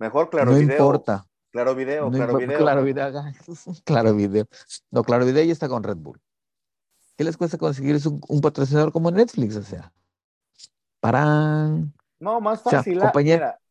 Mejor 0.03 0.29
claro 0.29 0.51
no 0.51 0.59
importa. 0.59 1.25
Claro 1.49 1.75
video, 1.75 2.11
claro 2.11 2.35
video. 2.35 2.57
Claro 2.57 2.83
video, 2.83 3.11
claro 3.85 4.13
video. 4.13 4.45
No, 4.91 5.01
claro 5.01 5.23
video 5.23 5.45
ya 5.45 5.53
está 5.53 5.69
con 5.69 5.81
Red 5.81 5.95
Bull. 5.95 6.19
¿Qué 7.15 7.23
les 7.23 7.37
cuesta 7.37 7.57
conseguir 7.57 7.95
un, 8.05 8.19
un, 8.27 8.41
patrocinador 8.41 8.91
como 8.91 9.11
Netflix? 9.11 9.55
O 9.55 9.63
sea, 9.63 9.93
Parán. 10.99 11.93
No, 12.19 12.41
más 12.41 12.61
fácil. 12.61 13.01
Ah, 13.01 13.13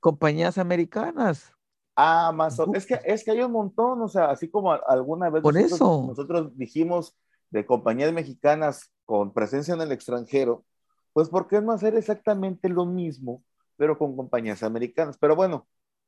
compañías 0.01 0.57
americanas. 0.57 1.53
Ah, 1.97 2.33
más 2.35 2.59
es 2.73 2.87
que 2.87 2.99
es 3.05 3.23
que 3.25 3.33
hay 3.33 3.43
un 3.43 3.53
montón, 3.53 4.01
o 4.01 4.09
sea, 4.09 4.31
así 4.31 4.49
como 4.49 4.73
alguna 4.73 5.29
vez 5.29 5.45
nosotros, 5.45 6.07
nosotros 6.07 6.57
dijimos 6.57 7.15
de 7.51 7.67
compañías 7.67 8.11
mexicanas 8.15 8.91
con 9.05 9.35
presencia 9.35 9.75
en 9.75 9.83
el 9.83 9.93
extranjero, 9.93 10.65
pues 11.13 11.29
¿por 11.29 11.47
qué 11.47 11.61
no 11.61 11.73
hacer 11.73 11.95
exactamente 11.95 12.71
lo 12.71 12.87
mismo, 12.87 13.43
pero 13.77 13.99
con 13.99 14.17
compañías 14.17 14.63
americanas? 14.63 15.19
Pero 15.19 15.37
bueno, 15.37 15.67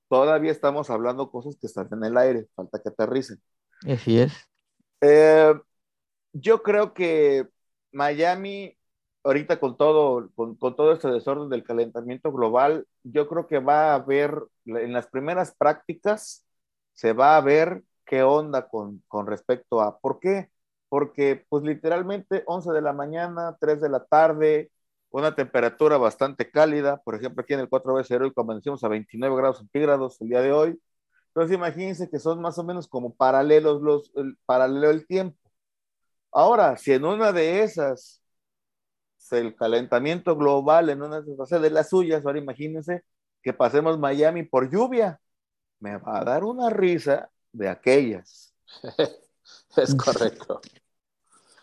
todavía 0.08 0.52
estamos 0.52 0.90
hablando 0.90 1.30
cosas 1.30 1.56
que 1.60 1.66
están 1.66 1.88
en 1.92 2.04
el 2.04 2.16
aire, 2.16 2.46
falta 2.54 2.80
que 2.80 2.88
aterricen. 2.88 3.40
Así 3.86 4.18
es. 4.18 4.32
Eh, 5.00 5.54
yo 6.32 6.62
creo 6.62 6.94
que 6.94 7.46
Miami, 7.92 8.76
ahorita 9.22 9.60
con 9.60 9.76
todo, 9.76 10.30
con, 10.34 10.56
todo 10.58 10.92
este 10.92 11.08
desorden 11.08 11.48
del 11.48 11.64
calentamiento 11.64 12.32
global, 12.32 12.86
yo 13.02 13.28
creo 13.28 13.46
que 13.46 13.58
va 13.58 13.92
a 13.92 13.94
haber, 13.96 14.42
en 14.66 14.92
las 14.92 15.06
primeras 15.06 15.54
prácticas, 15.54 16.46
se 16.94 17.12
va 17.12 17.36
a 17.36 17.40
ver 17.40 17.82
qué 18.04 18.22
onda 18.22 18.68
con, 18.68 19.02
con 19.08 19.26
respecto 19.26 19.80
a, 19.80 19.98
¿por 19.98 20.20
qué? 20.20 20.50
Porque 20.88 21.44
pues 21.48 21.64
literalmente 21.64 22.44
11 22.46 22.72
de 22.72 22.82
la 22.82 22.92
mañana, 22.92 23.56
3 23.60 23.80
de 23.80 23.88
la 23.88 24.04
tarde, 24.04 24.70
una 25.14 25.32
temperatura 25.32 25.96
bastante 25.96 26.50
cálida, 26.50 27.00
por 27.04 27.14
ejemplo, 27.14 27.40
aquí 27.42 27.54
en 27.54 27.60
el 27.60 27.68
4 27.68 27.94
b 27.94 28.02
0 28.04 28.32
amanecimos 28.34 28.82
a 28.82 28.88
29 28.88 29.36
grados 29.36 29.58
centígrados 29.58 30.20
el 30.20 30.28
día 30.28 30.40
de 30.40 30.50
hoy. 30.50 30.80
Entonces 31.28 31.54
imagínense 31.54 32.10
que 32.10 32.18
son 32.18 32.40
más 32.40 32.58
o 32.58 32.64
menos 32.64 32.88
como 32.88 33.14
paralelos 33.14 33.80
los, 33.80 34.10
el, 34.16 34.36
paralelo 34.44 34.90
el 34.90 35.06
tiempo. 35.06 35.38
Ahora, 36.32 36.76
si 36.76 36.94
en 36.94 37.04
una 37.04 37.30
de 37.30 37.62
esas, 37.62 38.24
el 39.30 39.54
calentamiento 39.54 40.34
global 40.34 40.90
en 40.90 41.00
una 41.00 41.20
de 41.20 41.32
esas 41.32 41.62
de 41.62 41.70
las 41.70 41.90
suyas, 41.90 42.26
ahora 42.26 42.40
imagínense 42.40 43.04
que 43.40 43.52
pasemos 43.52 44.00
Miami 44.00 44.42
por 44.42 44.68
lluvia, 44.68 45.20
me 45.78 45.96
va 45.96 46.18
a 46.18 46.24
dar 46.24 46.42
una 46.42 46.70
risa 46.70 47.30
de 47.52 47.68
aquellas. 47.68 48.52
es 49.76 49.94
correcto. 49.94 50.60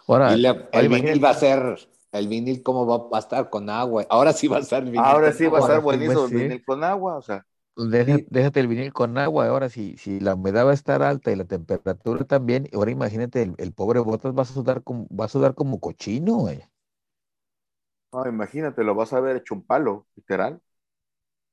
Ahora, 0.07 0.35
el 0.35 0.87
vinil 0.87 1.21
va 1.21 1.31
a 1.31 1.33
ser, 1.33 1.77
el 2.11 2.27
vinil 2.27 2.61
cómo 2.63 2.85
va, 2.85 3.17
a 3.17 3.19
estar 3.19 3.49
con 3.49 3.69
agua. 3.69 4.05
Ahora 4.09 4.33
sí 4.33 4.47
va 4.47 4.57
a 4.57 4.61
estar 4.61 4.83
vinil. 4.83 4.99
Ahora 4.99 5.31
sí 5.31 5.47
va 5.47 5.59
a 5.59 5.61
estar 5.61 5.81
buenísimo 5.81 6.25
el 6.25 6.33
vinil 6.33 6.65
con 6.65 6.83
agua, 6.83 7.17
o 7.17 7.21
sea. 7.21 7.45
Déjate, 7.75 8.59
el 8.59 8.67
vinil 8.67 8.91
con 8.91 9.17
agua. 9.17 9.47
Ahora, 9.47 9.69
si, 9.69 9.97
si 9.97 10.19
la 10.19 10.35
humedad 10.35 10.65
va 10.65 10.71
a 10.71 10.75
estar 10.75 11.01
alta 11.01 11.31
y 11.31 11.35
la 11.35 11.45
temperatura 11.45 12.25
también, 12.25 12.69
ahora 12.73 12.91
imagínate, 12.91 13.53
el, 13.57 13.73
pobre 13.73 13.99
Botas 13.99 14.35
va 14.37 14.41
a 14.41 14.45
sudar 14.45 14.83
como, 14.83 15.07
va 15.07 15.25
a 15.25 15.29
sudar 15.29 15.55
como 15.55 15.79
cochino, 15.79 16.35
güey. 16.35 16.61
No, 18.13 18.27
imagínate, 18.27 18.83
lo 18.83 18.93
vas 18.93 19.13
a 19.13 19.21
ver 19.21 19.37
hecho 19.37 19.55
un 19.55 19.63
palo, 19.63 20.05
literal. 20.15 20.61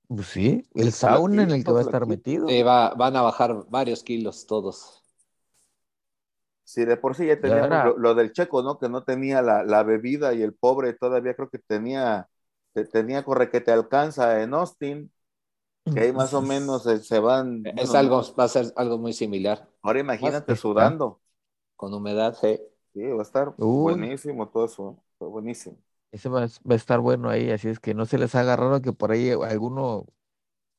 Pues 0.09 0.27
sí, 0.27 0.67
el 0.75 0.91
sauna 0.91 1.45
en 1.45 1.51
el 1.53 1.65
que 1.65 1.71
va 1.71 1.81
a 1.81 1.83
estar 1.83 2.07
metido. 2.07 2.49
Sí, 2.49 2.63
va, 2.63 2.95
van 2.95 3.15
a 3.15 3.23
bajar 3.23 3.67
varios 3.69 4.03
kilos 4.03 4.47
todos. 4.47 5.05
Sí, 6.69 6.85
de 6.85 6.99
por 6.99 7.15
sí 7.15 7.25
ya 7.25 7.41
teníamos 7.41 7.97
lo, 7.97 8.15
del 8.15 8.31
checo, 8.31 8.63
¿no? 8.63 8.79
Que 8.79 8.91
no 8.91 9.03
tenía 9.03 9.41
la, 9.41 9.83
bebida 9.85 10.35
y 10.35 10.43
el 10.43 10.53
pobre 10.53 10.93
todavía 10.93 11.35
creo 11.35 11.49
que 11.49 11.59
tenía, 11.59 12.29
tenía 12.93 13.25
corre 13.25 13.49
que 13.49 13.63
te 13.63 13.73
alcanza 13.73 14.43
en 14.43 14.53
Austin 14.53 15.11
que 15.91 16.01
ahí 16.01 16.13
más 16.13 16.35
o 16.35 16.43
menos 16.43 16.83
se, 16.83 17.19
van. 17.21 17.63
Es 17.79 17.95
algo, 17.95 18.23
va 18.39 18.45
a 18.45 18.49
ser 18.49 18.67
algo 18.77 18.99
muy 18.99 19.15
similar. 19.15 19.67
Ahora 19.81 20.01
imagínate 20.01 20.55
sudando. 20.57 21.23
Con 21.75 21.95
humedad, 21.95 22.37
sí. 22.39 22.61
Sí, 22.93 23.01
va 23.07 23.21
a 23.21 23.23
estar 23.23 23.55
buenísimo 23.57 24.51
todo 24.51 24.67
eso, 24.67 25.03
buenísimo. 25.19 25.79
Ese 26.13 26.29
va, 26.29 26.43
a 26.43 26.75
estar 26.75 27.01
bueno 27.01 27.31
ahí, 27.31 27.51
así 27.51 27.69
es 27.69 27.81
que 27.81 27.95
no 27.95 28.05
se 28.05 28.19
les 28.19 28.35
haga 28.35 28.57
raro 28.57 28.83
que 28.83 28.93
por 28.93 29.11
ahí 29.11 29.31
alguno, 29.31 30.05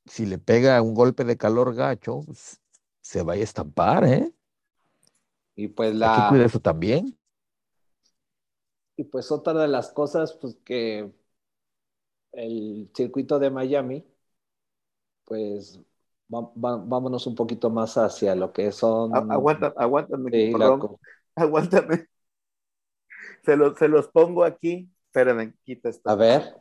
si 0.06 0.28
le 0.28 0.38
pega 0.38 0.80
un 0.84 0.94
golpe 0.94 1.24
de 1.24 1.36
calor 1.36 1.74
gacho, 1.74 2.22
se 3.02 3.24
vaya 3.24 3.42
a 3.42 3.46
estampar, 3.46 4.06
¿eh? 4.06 4.32
Y 5.60 5.68
pues 5.68 5.94
la. 5.94 6.30
Hay 6.30 6.42
eso 6.42 6.60
también. 6.60 7.18
Y 8.96 9.04
pues 9.04 9.32
otra 9.32 9.54
de 9.54 9.68
las 9.68 9.92
cosas, 9.92 10.34
pues 10.34 10.58
que 10.64 11.12
el 12.32 12.90
circuito 12.94 13.40
de 13.40 13.50
Miami 13.50 14.06
pues 15.26 15.80
vámonos 16.28 17.28
un 17.28 17.36
poquito 17.36 17.70
más 17.70 17.98
hacia 17.98 18.36
lo 18.36 18.52
que 18.52 18.72
son. 18.72 19.16
Aguanta, 19.32 19.74
aguántame, 19.78 20.54
aguántame. 21.36 22.08
Se 23.44 23.56
los, 23.56 23.78
se 23.78 23.88
los 23.88 24.08
pongo 24.08 24.44
aquí. 24.44 24.90
Espérame, 25.06 25.54
quita 25.64 25.90
esto. 25.90 26.10
A 26.10 26.16
ver. 26.16 26.56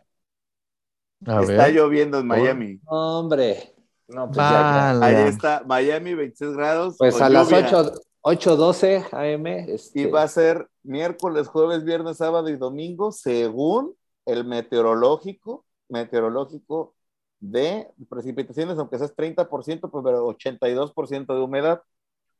está 1.20 1.68
lloviendo 1.68 2.18
en 2.18 2.26
Miami. 2.26 2.80
Hombre. 2.86 3.74
No, 4.08 4.26
pues 4.30 4.38
Ahí 4.38 5.28
está, 5.28 5.62
Miami, 5.66 6.14
26 6.14 6.56
grados. 6.56 6.96
Pues 6.98 7.20
a 7.20 7.28
las 7.28 7.52
8, 7.52 7.92
8.12 8.28 9.08
AM. 9.12 9.46
Este... 9.46 10.00
Y 10.00 10.06
va 10.06 10.22
a 10.22 10.28
ser 10.28 10.68
miércoles, 10.82 11.48
jueves, 11.48 11.82
viernes, 11.82 12.18
sábado 12.18 12.50
y 12.50 12.56
domingo, 12.56 13.10
según 13.10 13.94
el 14.26 14.44
meteorológico, 14.44 15.64
meteorológico 15.88 16.94
de 17.40 17.90
precipitaciones, 18.10 18.76
aunque 18.76 18.98
sea 18.98 19.08
30%, 19.08 19.90
pues, 19.90 20.04
pero 20.04 20.26
82% 20.26 21.34
de 21.34 21.40
humedad. 21.40 21.80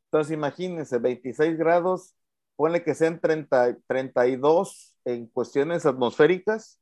Entonces, 0.05 0.35
imagínense, 0.35 0.98
26 0.98 1.57
grados, 1.57 2.14
pone 2.57 2.83
que 2.83 2.94
sean 2.94 3.18
30, 3.18 3.79
32 3.87 4.94
en 5.07 5.27
cuestiones 5.29 5.87
atmosféricas, 5.87 6.79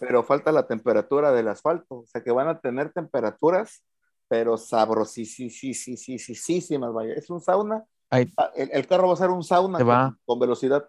pero 0.00 0.24
falta 0.24 0.50
la 0.50 0.66
temperatura 0.66 1.30
del 1.30 1.46
asfalto. 1.46 2.00
O 2.00 2.06
sea 2.06 2.24
que 2.24 2.32
van 2.32 2.48
a 2.48 2.60
tener 2.60 2.92
temperaturas, 2.92 3.84
pero 4.26 4.56
sabrosísimas, 4.56 6.92
vaya. 6.92 7.14
Es 7.14 7.30
un 7.30 7.40
sauna. 7.40 7.84
Ah, 8.10 8.20
el, 8.54 8.86
carro 8.86 9.08
va 9.08 9.14
a 9.14 9.16
ser 9.16 9.30
un 9.30 9.42
sauna 9.42 9.78
con, 9.78 10.18
con, 10.24 10.38
velocidad. 10.38 10.88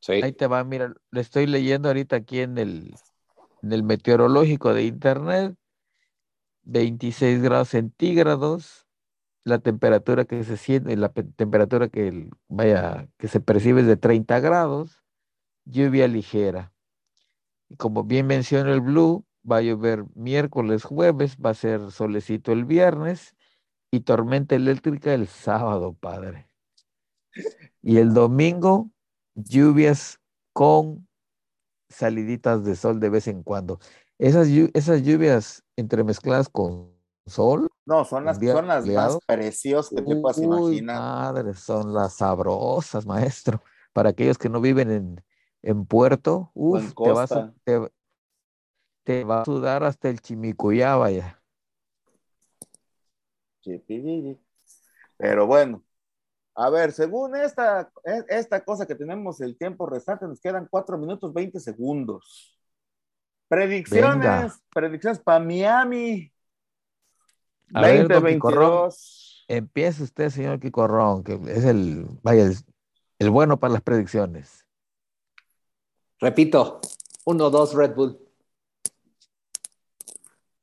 Sí. 0.00 0.12
Ahí 0.12 0.32
te 0.32 0.46
va, 0.46 0.62
mira, 0.62 0.94
le 1.10 1.20
estoy 1.20 1.46
leyendo 1.46 1.88
ahorita 1.88 2.16
aquí 2.16 2.40
en 2.40 2.58
el, 2.58 2.94
en 3.62 3.72
el 3.72 3.82
meteorológico 3.82 4.74
de 4.74 4.84
internet, 4.84 5.56
26 6.64 7.40
grados 7.40 7.70
centígrados, 7.70 8.86
la 9.44 9.58
temperatura 9.58 10.26
que 10.26 10.44
se 10.44 10.58
siente, 10.58 10.96
la 10.96 11.10
temperatura 11.10 11.88
que 11.88 12.28
vaya, 12.48 13.08
que 13.16 13.28
se 13.28 13.40
percibe 13.40 13.80
es 13.80 13.86
de 13.86 13.96
30 13.96 14.40
grados, 14.40 15.02
lluvia 15.64 16.06
ligera. 16.08 16.74
Y 17.70 17.76
como 17.76 18.04
bien 18.04 18.26
menciona 18.26 18.70
el 18.70 18.82
Blue, 18.82 19.24
va 19.50 19.58
a 19.58 19.62
llover 19.62 20.04
miércoles, 20.14 20.84
jueves, 20.84 21.38
va 21.38 21.50
a 21.50 21.54
ser 21.54 21.90
solecito 21.90 22.52
el 22.52 22.66
viernes 22.66 23.34
y 23.94 24.00
tormenta 24.00 24.56
eléctrica 24.56 25.14
el 25.14 25.28
sábado, 25.28 25.94
padre. 25.94 26.48
Y 27.80 27.98
el 27.98 28.12
domingo, 28.12 28.90
lluvias 29.34 30.20
con 30.52 31.06
saliditas 31.88 32.64
de 32.64 32.74
sol 32.74 32.98
de 32.98 33.08
vez 33.08 33.28
en 33.28 33.44
cuando. 33.44 33.78
Esas, 34.18 34.48
esas 34.48 35.02
lluvias 35.02 35.62
entremezcladas 35.76 36.48
con 36.48 36.92
sol. 37.26 37.68
No, 37.86 38.04
son 38.04 38.24
las, 38.24 38.38
son 38.38 38.66
las 38.66 38.84
más 38.86 39.18
preciosas 39.26 39.90
que 39.94 40.02
te 40.02 40.16
puedas 40.16 40.38
imaginar. 40.38 40.96
Madre, 40.96 41.54
son 41.54 41.94
las 41.94 42.14
sabrosas, 42.14 43.06
maestro. 43.06 43.62
Para 43.92 44.10
aquellos 44.10 44.38
que 44.38 44.48
no 44.48 44.60
viven 44.60 44.90
en, 44.90 45.24
en 45.62 45.86
Puerto, 45.86 46.50
uf, 46.54 46.94
te, 46.94 47.12
vas 47.12 47.30
a, 47.30 47.54
te, 49.04 49.22
va 49.22 49.42
a 49.42 49.44
sudar 49.44 49.84
hasta 49.84 50.08
el 50.08 50.20
chimicuyá, 50.20 50.96
vaya. 50.96 51.43
Pero 55.16 55.46
bueno, 55.46 55.84
a 56.54 56.70
ver, 56.70 56.92
según 56.92 57.34
esta, 57.36 57.90
e, 58.04 58.24
esta 58.28 58.64
cosa 58.64 58.86
que 58.86 58.94
tenemos 58.94 59.40
el 59.40 59.56
tiempo 59.56 59.86
restante, 59.86 60.26
nos 60.26 60.40
quedan 60.40 60.68
4 60.70 60.98
minutos 60.98 61.32
20 61.32 61.58
segundos. 61.58 62.58
Predicciones, 63.48 64.62
predicciones 64.72 65.18
para 65.18 65.40
Miami. 65.40 66.32
2022. 67.68 69.44
Empieza 69.48 70.04
usted, 70.04 70.30
señor 70.30 70.60
Quicorrón, 70.60 71.24
que 71.24 71.34
es 71.48 71.64
el, 71.64 72.06
vaya, 72.22 72.50
el, 73.18 73.30
bueno 73.30 73.58
para 73.58 73.74
las 73.74 73.82
predicciones. 73.82 74.64
Repito, 76.18 76.80
1-2 77.26 77.74
Red 77.74 77.94
Bull. 77.94 78.18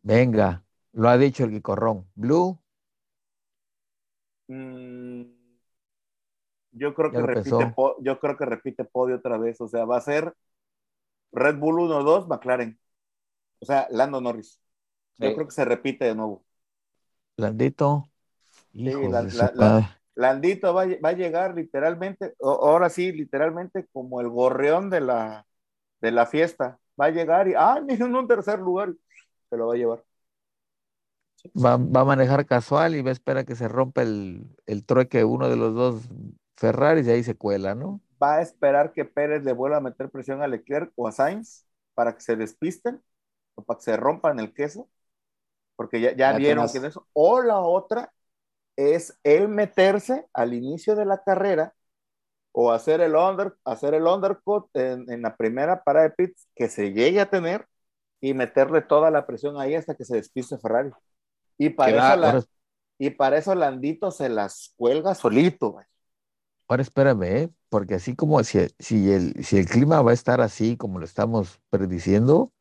Venga, 0.01 0.63
lo 0.93 1.09
ha 1.09 1.17
dicho 1.17 1.43
el 1.43 1.51
Quicorrón. 1.51 2.07
Blue. 2.15 2.60
Mm, 4.51 5.23
yo 6.73 6.93
creo, 6.93 7.11
que 7.11 7.21
repite, 7.21 7.73
yo 8.01 8.19
creo 8.19 8.37
que 8.37 8.45
repite 8.45 8.83
podio 8.83 9.15
otra 9.15 9.37
vez. 9.37 9.61
O 9.61 9.67
sea, 9.67 9.85
va 9.85 9.97
a 9.97 10.01
ser 10.01 10.33
Red 11.31 11.57
Bull 11.57 11.79
1-2, 11.79 12.27
McLaren. 12.27 12.77
O 13.59 13.65
sea, 13.65 13.87
Lando 13.91 14.19
Norris. 14.19 14.59
Yo 15.17 15.33
creo 15.33 15.47
que 15.47 15.53
se 15.53 15.63
repite 15.63 16.05
de 16.05 16.15
nuevo. 16.15 16.43
Landito. 17.37 18.09
Landito 20.15 20.73
va, 20.73 20.81
a 20.81 21.13
llegar 21.13 21.55
literalmente, 21.55 22.33
ahora 22.41 22.89
sí, 22.89 23.11
literalmente 23.13 23.87
como 23.93 24.19
el 24.19 24.27
gorreón 24.27 24.89
de 24.89 24.99
la, 24.99 25.45
de 26.01 26.11
la 26.11 26.25
fiesta. 26.25 26.79
va 26.99 27.05
a 27.05 27.11
llegar 27.11 27.47
y, 27.47 27.53
ah, 27.55 27.81
miren 27.85 28.15
un 28.15 28.27
tercer 28.27 28.59
lugar, 28.59 28.93
se 29.49 29.57
lo 29.57 29.67
va 29.67 29.75
a 29.75 29.77
llevar. 29.77 30.03
Va, 31.55 31.73
a 31.73 32.05
manejar 32.05 32.45
casual 32.45 32.95
y 32.95 33.01
va 33.01 33.09
a 33.09 33.13
esperar 33.13 33.45
que 33.45 33.55
se 33.55 33.67
rompa 33.67 34.03
el, 34.03 34.45
el 34.65 34.85
trueque 34.85 35.23
uno 35.23 35.49
de 35.49 35.55
los 35.55 35.73
dos 35.73 36.03
Ferraris 36.55 37.07
y 37.07 37.11
ahí 37.11 37.23
se 37.23 37.35
cuela, 37.35 37.73
¿no? 37.73 37.99
Va 38.21 38.35
a 38.35 38.41
esperar 38.41 38.93
que 38.93 39.03
Pérez 39.03 39.43
le 39.43 39.53
vuelva 39.53 39.77
a 39.77 39.81
meter 39.81 40.09
presión 40.09 40.43
a 40.43 40.47
Leclerc 40.47 40.91
o 40.95 41.07
a 41.07 41.11
Sainz 41.11 41.65
para 41.95 42.13
que 42.13 42.21
se 42.21 42.35
despisten 42.35 43.01
o 43.55 43.63
para 43.63 43.79
que 43.79 43.83
se 43.85 43.97
rompan 43.97 44.39
el 44.39 44.53
queso, 44.53 44.87
porque 45.75 45.99
ya, 45.99 46.13
ya, 46.13 46.33
vieron 46.33 46.67
que 46.71 46.77
eso. 46.77 47.07
O 47.13 47.41
la 47.41 47.59
otra 47.59 48.13
es 48.75 49.17
el 49.23 49.47
meterse 49.47 50.27
al 50.33 50.53
inicio 50.53 50.95
de 50.95 51.05
la 51.05 51.23
carrera 51.23 51.73
o 52.51 52.71
hacer 52.71 53.01
el, 53.01 53.15
under, 53.15 53.55
hacer 53.65 53.93
el 53.95 54.03
undercut 54.03 54.69
en, 54.75 55.09
en 55.11 55.21
la 55.23 55.35
primera 55.35 55.83
parada 55.83 56.09
de 56.09 56.15
pits 56.15 56.47
que 56.55 56.69
se 56.69 56.91
llegue 56.91 57.21
a 57.21 57.29
tener 57.29 57.67
y 58.19 58.33
meterle 58.35 58.81
toda 58.81 59.09
la 59.09 59.25
presión 59.25 59.59
ahí 59.59 59.73
hasta 59.73 59.95
que 59.95 60.05
se 60.05 60.17
despiste 60.17 60.57
Ferrari. 60.59 60.91
Y 61.61 61.69
para, 61.69 62.37
eso, 62.37 62.47
y 62.97 63.11
para 63.11 63.37
eso 63.37 63.53
Landito 63.53 64.09
se 64.09 64.29
las 64.29 64.73
cuelga 64.77 65.13
solito. 65.13 65.77
Ahora 66.67 66.81
espérame, 66.81 67.23
¿eh? 67.23 67.49
porque 67.69 67.93
así 67.93 68.15
como 68.15 68.43
si, 68.43 68.65
si, 68.79 69.11
el, 69.11 69.45
si 69.45 69.59
el 69.59 69.67
clima 69.67 70.01
va 70.01 70.09
a 70.09 70.15
estar 70.15 70.41
así 70.41 70.75
como 70.75 70.97
lo 70.97 71.05
estamos 71.05 71.61
prediciendo, 71.69 72.51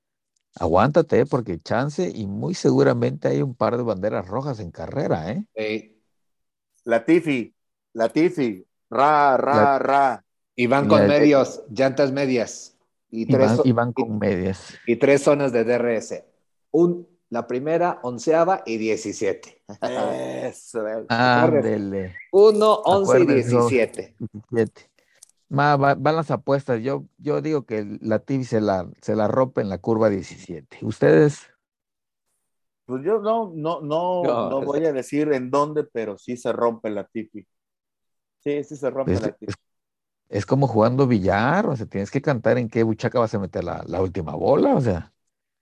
aguántate, 0.56 1.20
¿eh? 1.20 1.24
porque 1.24 1.58
chance 1.58 2.12
y 2.14 2.26
muy 2.26 2.52
seguramente 2.52 3.28
hay 3.28 3.40
un 3.40 3.54
par 3.54 3.78
de 3.78 3.84
banderas 3.84 4.28
rojas 4.28 4.60
en 4.60 4.70
carrera, 4.70 5.32
¿eh? 5.32 5.46
Sí. 5.56 6.02
Latifi, 6.84 7.54
Latifi, 7.94 8.66
ra, 8.90 9.38
ra, 9.38 9.78
ra. 9.78 10.24
Y 10.54 10.66
van 10.66 10.88
con 10.88 11.08
medios, 11.08 11.62
llantas 11.70 12.12
medias. 12.12 12.76
Y, 13.08 13.24
tres, 13.24 13.62
y 13.64 13.72
van, 13.72 13.94
con 13.94 14.18
medias. 14.18 14.74
Y 14.86 14.96
tres 14.96 15.22
zonas 15.22 15.52
de 15.52 15.64
DRS. 15.64 16.22
Un, 16.70 17.08
la 17.30 17.46
primera, 17.46 18.00
onceava 18.02 18.62
y 18.66 18.76
diecisiete. 18.76 19.62
Eso. 19.80 20.84
Ándele. 21.08 22.16
Uno, 22.32 22.74
once 22.84 23.20
y 23.20 23.26
diecisiete. 23.26 24.16
van 25.48 26.02
las 26.02 26.30
apuestas. 26.32 26.82
Yo, 26.82 27.06
yo 27.18 27.40
digo 27.40 27.64
que 27.64 27.98
la 28.02 28.18
TV 28.18 28.44
se 28.44 28.60
la, 28.60 28.90
se 29.00 29.14
la 29.14 29.28
rompe 29.28 29.60
en 29.60 29.68
la 29.68 29.78
curva 29.78 30.10
17. 30.10 30.78
¿Ustedes? 30.82 31.48
Pues 32.84 33.04
yo 33.04 33.20
no, 33.20 33.52
no, 33.54 33.80
no, 33.80 34.24
no, 34.24 34.62
voy 34.62 34.84
a 34.84 34.92
decir 34.92 35.32
en 35.32 35.52
dónde, 35.52 35.84
pero 35.84 36.18
sí 36.18 36.36
se 36.36 36.52
rompe 36.52 36.90
la 36.90 37.04
Tifi. 37.04 37.46
Sí, 38.40 38.64
sí 38.64 38.74
se 38.74 38.90
rompe 38.90 39.14
la 39.14 39.30
Tifi. 39.30 39.52
Es, 40.28 40.44
como 40.44 40.66
jugando 40.66 41.06
billar, 41.06 41.68
o 41.68 41.76
sea, 41.76 41.86
tienes 41.86 42.10
que 42.10 42.20
cantar 42.20 42.58
en 42.58 42.68
qué 42.68 42.82
buchaca 42.82 43.20
vas 43.20 43.34
a 43.34 43.38
meter 43.38 43.62
la, 43.62 43.84
la 43.86 44.02
última 44.02 44.34
bola, 44.34 44.74
o 44.74 44.80
sea. 44.80 45.12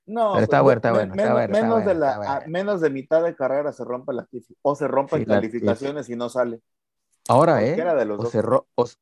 No, 0.08 0.38
está 0.38 0.62
pues, 0.62 0.80
bueno, 0.80 1.12
está 1.14 1.32
bueno. 1.34 1.52
menos, 1.52 1.84
de 1.84 1.94
la, 1.94 2.44
menos 2.46 2.80
de 2.80 2.88
mitad 2.88 3.22
de 3.22 3.36
carrera 3.36 3.72
se 3.72 3.84
rompe 3.84 4.14
la 4.14 4.24
Tifi. 4.24 4.56
O 4.62 4.74
se 4.74 4.88
rompe 4.88 5.16
en 5.16 5.26
calificaciones 5.26 6.08
y 6.08 6.16
no 6.16 6.30
sale. 6.30 6.62
Ahora, 7.28 7.62
¿eh? 7.62 7.76
o, 8.18 8.24
se 8.24 8.42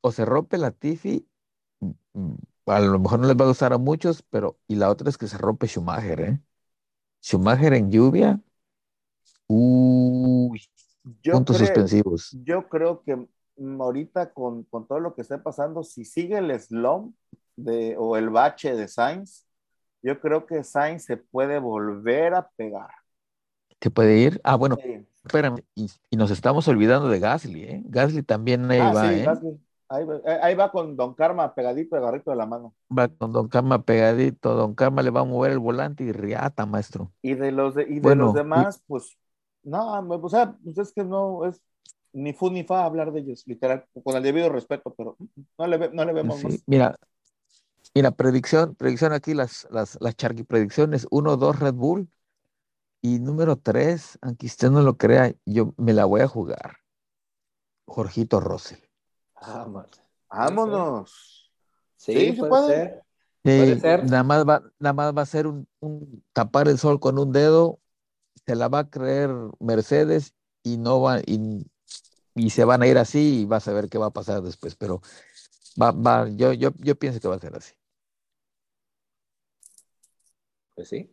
o, 0.00 0.12
se 0.12 0.24
rompe 0.24 0.58
la 0.58 0.72
Tifi, 0.72 1.24
mm, 1.78 1.90
mm, 2.14 2.36
a 2.66 2.80
lo 2.80 2.98
mejor 2.98 3.20
no 3.20 3.28
les 3.28 3.36
va 3.36 3.44
a 3.44 3.48
gustar 3.48 3.72
a 3.72 3.78
muchos, 3.78 4.22
pero 4.22 4.58
y 4.66 4.74
la 4.74 4.90
otra 4.90 5.08
es 5.08 5.16
que 5.16 5.28
se 5.28 5.38
rompe 5.38 5.68
Schumacher, 5.68 6.20
¿eh? 6.20 6.40
Schumacher 7.22 7.74
en 7.74 7.88
lluvia. 7.92 8.40
Uy, 9.46 10.60
puntos 11.22 11.58
suspensivos. 11.58 12.36
Yo 12.42 12.68
creo 12.68 13.04
que 13.04 13.28
ahorita 13.78 14.32
con, 14.32 14.64
todo 14.64 14.98
lo 14.98 15.14
que 15.14 15.22
está 15.22 15.40
pasando, 15.40 15.84
si 15.84 16.04
sigue 16.04 16.38
el 16.38 16.58
slump 16.58 17.14
de, 17.54 17.96
o 17.96 18.16
el 18.16 18.28
bache 18.28 18.74
de 18.74 18.88
Sainz, 18.88 19.45
yo 20.06 20.20
creo 20.20 20.46
que 20.46 20.62
Sainz 20.62 21.04
se 21.04 21.16
puede 21.16 21.58
volver 21.58 22.34
a 22.34 22.48
pegar. 22.50 22.90
¿Se 23.80 23.90
puede 23.90 24.18
ir? 24.18 24.40
Ah, 24.44 24.54
bueno, 24.54 24.76
espérame, 25.24 25.64
y, 25.74 25.90
nos 26.16 26.30
estamos 26.30 26.68
olvidando 26.68 27.08
de 27.08 27.18
Gasly, 27.18 27.64
¿eh? 27.64 27.82
Gasly 27.86 28.22
también 28.22 28.70
ahí 28.70 28.78
ah, 28.80 28.92
va, 28.92 29.12
¿eh? 29.12 29.26
Eh, 29.88 30.38
ahí, 30.42 30.54
va 30.54 30.70
con 30.70 30.96
Don 30.96 31.14
Karma 31.14 31.54
pegadito, 31.54 31.96
agarrito 31.96 32.30
de 32.30 32.36
la 32.36 32.46
mano. 32.46 32.72
Va 32.96 33.08
con 33.08 33.32
Don 33.32 33.48
Karma 33.48 33.82
pegadito. 33.82 34.54
Don 34.54 34.74
Karma 34.74 35.02
le 35.02 35.10
va 35.10 35.20
a 35.20 35.24
mover 35.24 35.52
el 35.52 35.58
volante 35.58 36.04
y 36.04 36.12
riata, 36.12 36.66
maestro. 36.66 37.12
Y 37.22 37.34
de 37.34 37.50
los, 37.50 37.74
de, 37.74 37.82
y 37.82 37.98
de 37.98 38.14
los 38.14 38.32
demás, 38.32 38.82
pues, 38.86 39.18
no, 39.64 40.00
o 40.00 40.28
sea, 40.28 40.56
pues 40.62 40.78
es 40.78 40.92
que 40.92 41.04
no 41.04 41.46
es 41.46 41.60
ni 42.12 42.32
fu 42.32 42.50
ni 42.50 42.64
fa 42.64 42.84
hablar 42.84 43.12
de 43.12 43.20
ellos, 43.20 43.42
literal, 43.46 43.84
con 44.02 44.16
el 44.16 44.22
debido 44.22 44.48
respeto, 44.48 44.94
pero 44.96 45.16
no 45.58 45.66
le, 45.66 45.90
no 45.90 46.04
le 46.04 46.12
vemos 46.12 46.42
más. 46.42 46.62
Mira, 46.66 46.96
mira, 47.96 48.10
predicción, 48.10 48.74
predicción 48.74 49.14
aquí, 49.14 49.32
las, 49.32 49.66
las, 49.70 49.96
las 50.02 50.14
charqui 50.16 50.42
predicciones, 50.42 51.06
uno, 51.10 51.38
dos, 51.38 51.58
Red 51.58 51.72
Bull. 51.72 52.10
Y 53.00 53.20
número 53.20 53.56
tres, 53.56 54.18
aunque 54.20 54.44
usted 54.44 54.70
no 54.70 54.82
lo 54.82 54.98
crea, 54.98 55.34
yo 55.46 55.72
me 55.78 55.94
la 55.94 56.04
voy 56.04 56.20
a 56.20 56.28
jugar. 56.28 56.76
Jorgito 57.86 58.38
Russell. 58.38 58.80
Vámonos. 60.28 61.50
Sí, 61.96 62.36
puede, 62.38 63.02
ser. 63.80 64.04
Nada 64.04 64.24
más 64.24 64.46
va, 64.46 64.62
nada 64.78 64.92
más 64.92 65.16
va 65.16 65.22
a 65.22 65.26
ser 65.26 65.46
un, 65.46 65.66
tapar 66.34 66.68
el 66.68 66.76
sol 66.78 67.00
con 67.00 67.18
un 67.18 67.32
dedo, 67.32 67.80
se 68.44 68.56
la 68.56 68.68
va 68.68 68.80
a 68.80 68.90
creer 68.90 69.30
Mercedes 69.58 70.34
y 70.62 70.76
no 70.76 71.00
va, 71.00 71.20
y, 71.24 71.64
se 72.50 72.64
van 72.66 72.82
a 72.82 72.88
ir 72.88 72.98
así 72.98 73.40
y 73.40 73.44
vas 73.46 73.66
a 73.68 73.72
ver 73.72 73.88
qué 73.88 73.96
va 73.96 74.06
a 74.06 74.12
pasar 74.12 74.42
después. 74.42 74.76
Pero 74.76 75.00
va, 75.80 75.92
va, 75.92 76.28
yo, 76.28 76.52
yo, 76.52 76.72
yo 76.76 76.94
pienso 76.96 77.20
que 77.20 77.28
va 77.28 77.36
a 77.36 77.40
ser 77.40 77.56
así. 77.56 77.72
Pues 80.76 80.88
sí. 80.88 81.10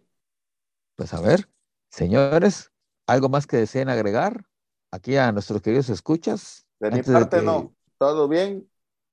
Pues 0.96 1.12
a 1.16 1.22
ver, 1.22 1.50
señores, 1.90 2.72
¿algo 3.08 3.30
más 3.30 3.48
que 3.48 3.58
deseen 3.58 3.90
agregar 3.90 4.46
aquí 4.92 5.18
a 5.18 5.32
nuestros 5.32 5.64
queridos 5.64 5.90
escuchas? 5.90 6.68
De 6.80 6.92
mi 6.92 7.02
parte 7.02 7.42
no 7.42 7.74
todo 8.04 8.28
bien. 8.28 8.70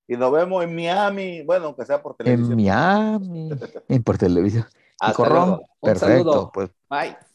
Y 0.08 0.16
nos 0.16 0.32
vemos 0.32 0.64
en 0.64 0.74
Miami, 0.74 1.42
bueno, 1.42 1.66
aunque 1.66 1.86
sea 1.86 2.02
por 2.02 2.16
televisión. 2.16 2.50
En 2.50 2.56
Miami, 2.56 3.50
en 3.88 4.02
por 4.02 4.18
televisión. 4.18 4.66
perfecto, 5.80 6.50
pues. 6.52 6.70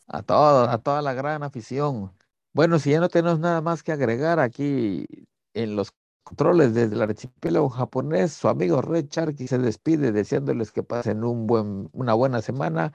A 0.08 0.22
toda, 0.22 0.74
a 0.74 0.78
toda 0.80 1.02
la 1.02 1.14
gran 1.14 1.42
afición. 1.44 2.12
Bueno, 2.54 2.78
si 2.80 2.92
ya 2.92 3.00
no 3.00 3.08
tenemos 3.08 3.40
nada 3.40 3.62
más 3.62 3.82
que 3.82 3.94
agregar 3.94 4.42
aquí 4.42 5.06
en 5.54 5.78
los 5.78 5.94
controles 6.26 6.74
desde 6.74 6.96
el 6.96 7.02
archipiélago 7.04 7.70
japonés, 7.70 8.34
su 8.34 8.50
amigo 8.50 8.82
Red 8.82 9.06
Sharky 9.10 9.48
se 9.48 9.60
despide 9.60 10.12
deseándoles 10.12 10.72
que 10.72 10.84
pasen 10.84 11.24
un 11.24 11.46
buen, 11.48 11.90
una 11.94 12.16
buena 12.16 12.42
semana 12.42 12.94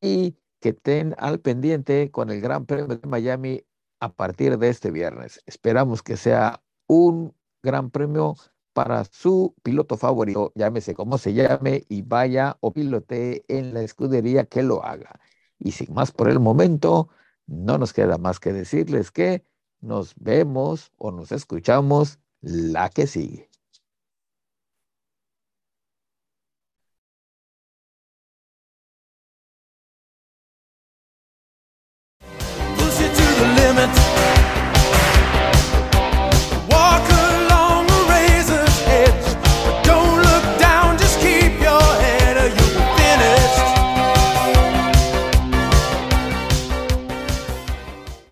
y 0.00 0.36
que 0.60 0.70
estén 0.70 1.14
al 1.18 1.40
pendiente 1.40 2.10
con 2.10 2.30
el 2.30 2.40
Gran 2.42 2.66
Premio 2.66 2.86
de 2.86 3.08
Miami 3.08 3.64
a 4.00 4.12
partir 4.12 4.58
de 4.58 4.68
este 4.68 4.90
viernes. 4.90 5.42
Esperamos 5.46 6.02
que 6.02 6.16
sea 6.18 6.62
un 6.86 7.34
gran 7.62 7.90
premio 7.90 8.36
para 8.74 9.04
su 9.06 9.54
piloto 9.62 9.96
favorito, 9.96 10.52
llámese 10.54 10.94
como 10.94 11.16
se 11.18 11.32
llame, 11.32 11.84
y 11.88 12.02
vaya 12.02 12.58
o 12.60 12.72
pilotee 12.72 13.44
en 13.48 13.72
la 13.74 13.80
escudería 13.80 14.44
que 14.44 14.62
lo 14.62 14.84
haga. 14.84 15.18
Y 15.58 15.72
sin 15.72 15.92
más 15.94 16.12
por 16.12 16.28
el 16.28 16.38
momento, 16.38 17.08
no 17.46 17.78
nos 17.78 17.94
queda 17.94 18.18
más 18.18 18.38
que 18.40 18.52
decirles 18.52 19.10
que 19.10 19.44
nos 19.80 20.14
vemos 20.16 20.92
o 20.98 21.10
nos 21.12 21.32
escuchamos 21.32 22.18
la 22.42 22.88
que 22.90 23.06
sigue. 23.06 23.47